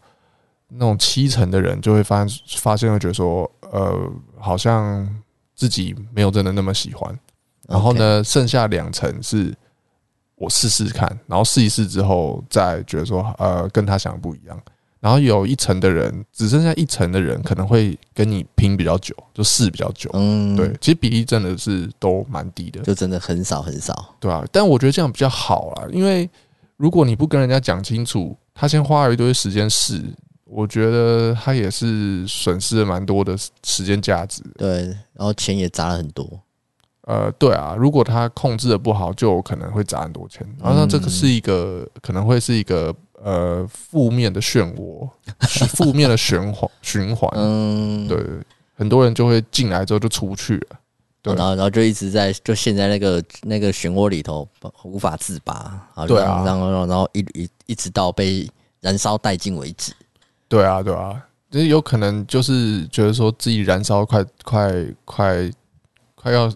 [0.70, 5.06] 那种七成的人就会发现发现会觉得说，呃，好像
[5.54, 7.14] 自己没有真的那么喜欢，
[7.68, 9.54] 然后呢，剩下两成是。
[10.44, 14.60] 我试试看，然后试一试之后，再觉得说，呃，跟他想的不一样。
[15.00, 20.10] 然后有一层的人，只剩下一层的人，可能会跟你拼比较久，就试比较久。
[20.14, 26.30] 嗯，对，其实比例真的是都蛮低的，就真的很少很少，对啊，但我觉得这样比较好啦，因为
[26.78, 30.02] 如果你不跟人家讲清楚，他先花了一堆时间试，
[30.46, 33.36] 我觉得他也是损失了蛮多的
[33.66, 34.41] 时间价值。
[34.58, 36.26] 对，然后钱也砸了很多。
[37.06, 40.47] 呃，对啊，如果他控制的不好，就有可能会砸很多钱。
[40.58, 45.10] 然后那这个是一个可能会是一个呃负面的漩涡，
[45.41, 47.30] 是负面的循环循环。
[47.36, 48.18] 嗯，对，
[48.74, 50.68] 很多人就会进来之后就出不去了，
[51.22, 54.47] 对，然后然后就一直在就陷在那个那个漩涡里头
[54.86, 55.86] 无法自拔。
[56.08, 58.49] 对啊，然后然后一一一直到被
[58.80, 59.91] 燃烧殆尽为止。
[60.47, 65.51] 对啊，对啊，就是有可能就是觉得说自己燃烧快快快
[66.16, 66.49] 快要。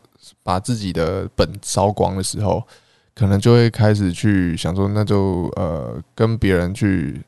[0.48, 2.64] 把自己的本烧光的时候，
[3.14, 7.22] 可能就会开始去想说，那就呃跟别人去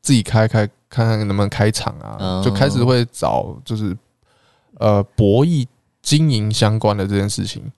[0.00, 3.94] 自己开开看看能不能开场啊，就开始会找就是
[4.78, 5.66] 呃博弈
[6.00, 7.70] 经营相关的这件事情。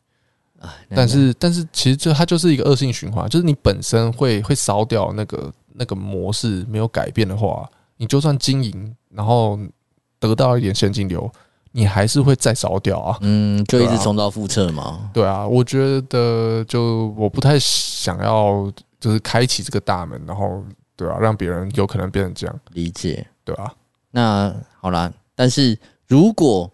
[0.94, 9.58] 但是但是其实这它就是一个恶性循环，就是你本身会会烧掉那个那个模式没有改变的话，你就算经营，然后
[10.20, 11.28] 得到一点现金流。
[11.72, 13.18] 你还是会再烧掉啊？
[13.20, 15.10] 嗯，就一直重蹈覆辙嘛。
[15.12, 20.64] 对啊，我觉得就我不太想要，就是开启这个大门，然后
[20.96, 22.60] 对啊，让别人有可能变成这样。
[22.72, 23.72] 理解，对啊。
[24.10, 26.70] 那好啦，但是如果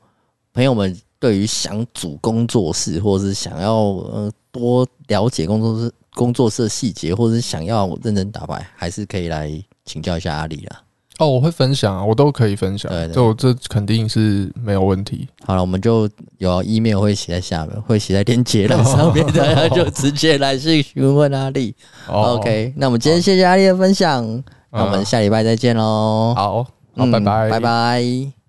[0.55, 9.51] 朋友们对于想组工作室，或者是想要呃多了解工作室工作室的细节，或者是想要认真打牌，还是可以来
[9.85, 10.83] 请教一下阿里啦。
[11.23, 15.29] 哦，我会分享啊，我都可以分享，对，就这肯定是没有问题。
[15.47, 16.09] 好了，我们就
[16.39, 21.73] 有 email 会写在下面，会写在链接栏上面， 大家就直接来信询问阿力。
[22.09, 24.25] OK，那我们今天谢谢阿力的分享，
[24.73, 26.35] 那我们下礼拜再见喽。
[26.37, 26.65] 好，
[26.97, 28.42] 好，拜拜，拜拜。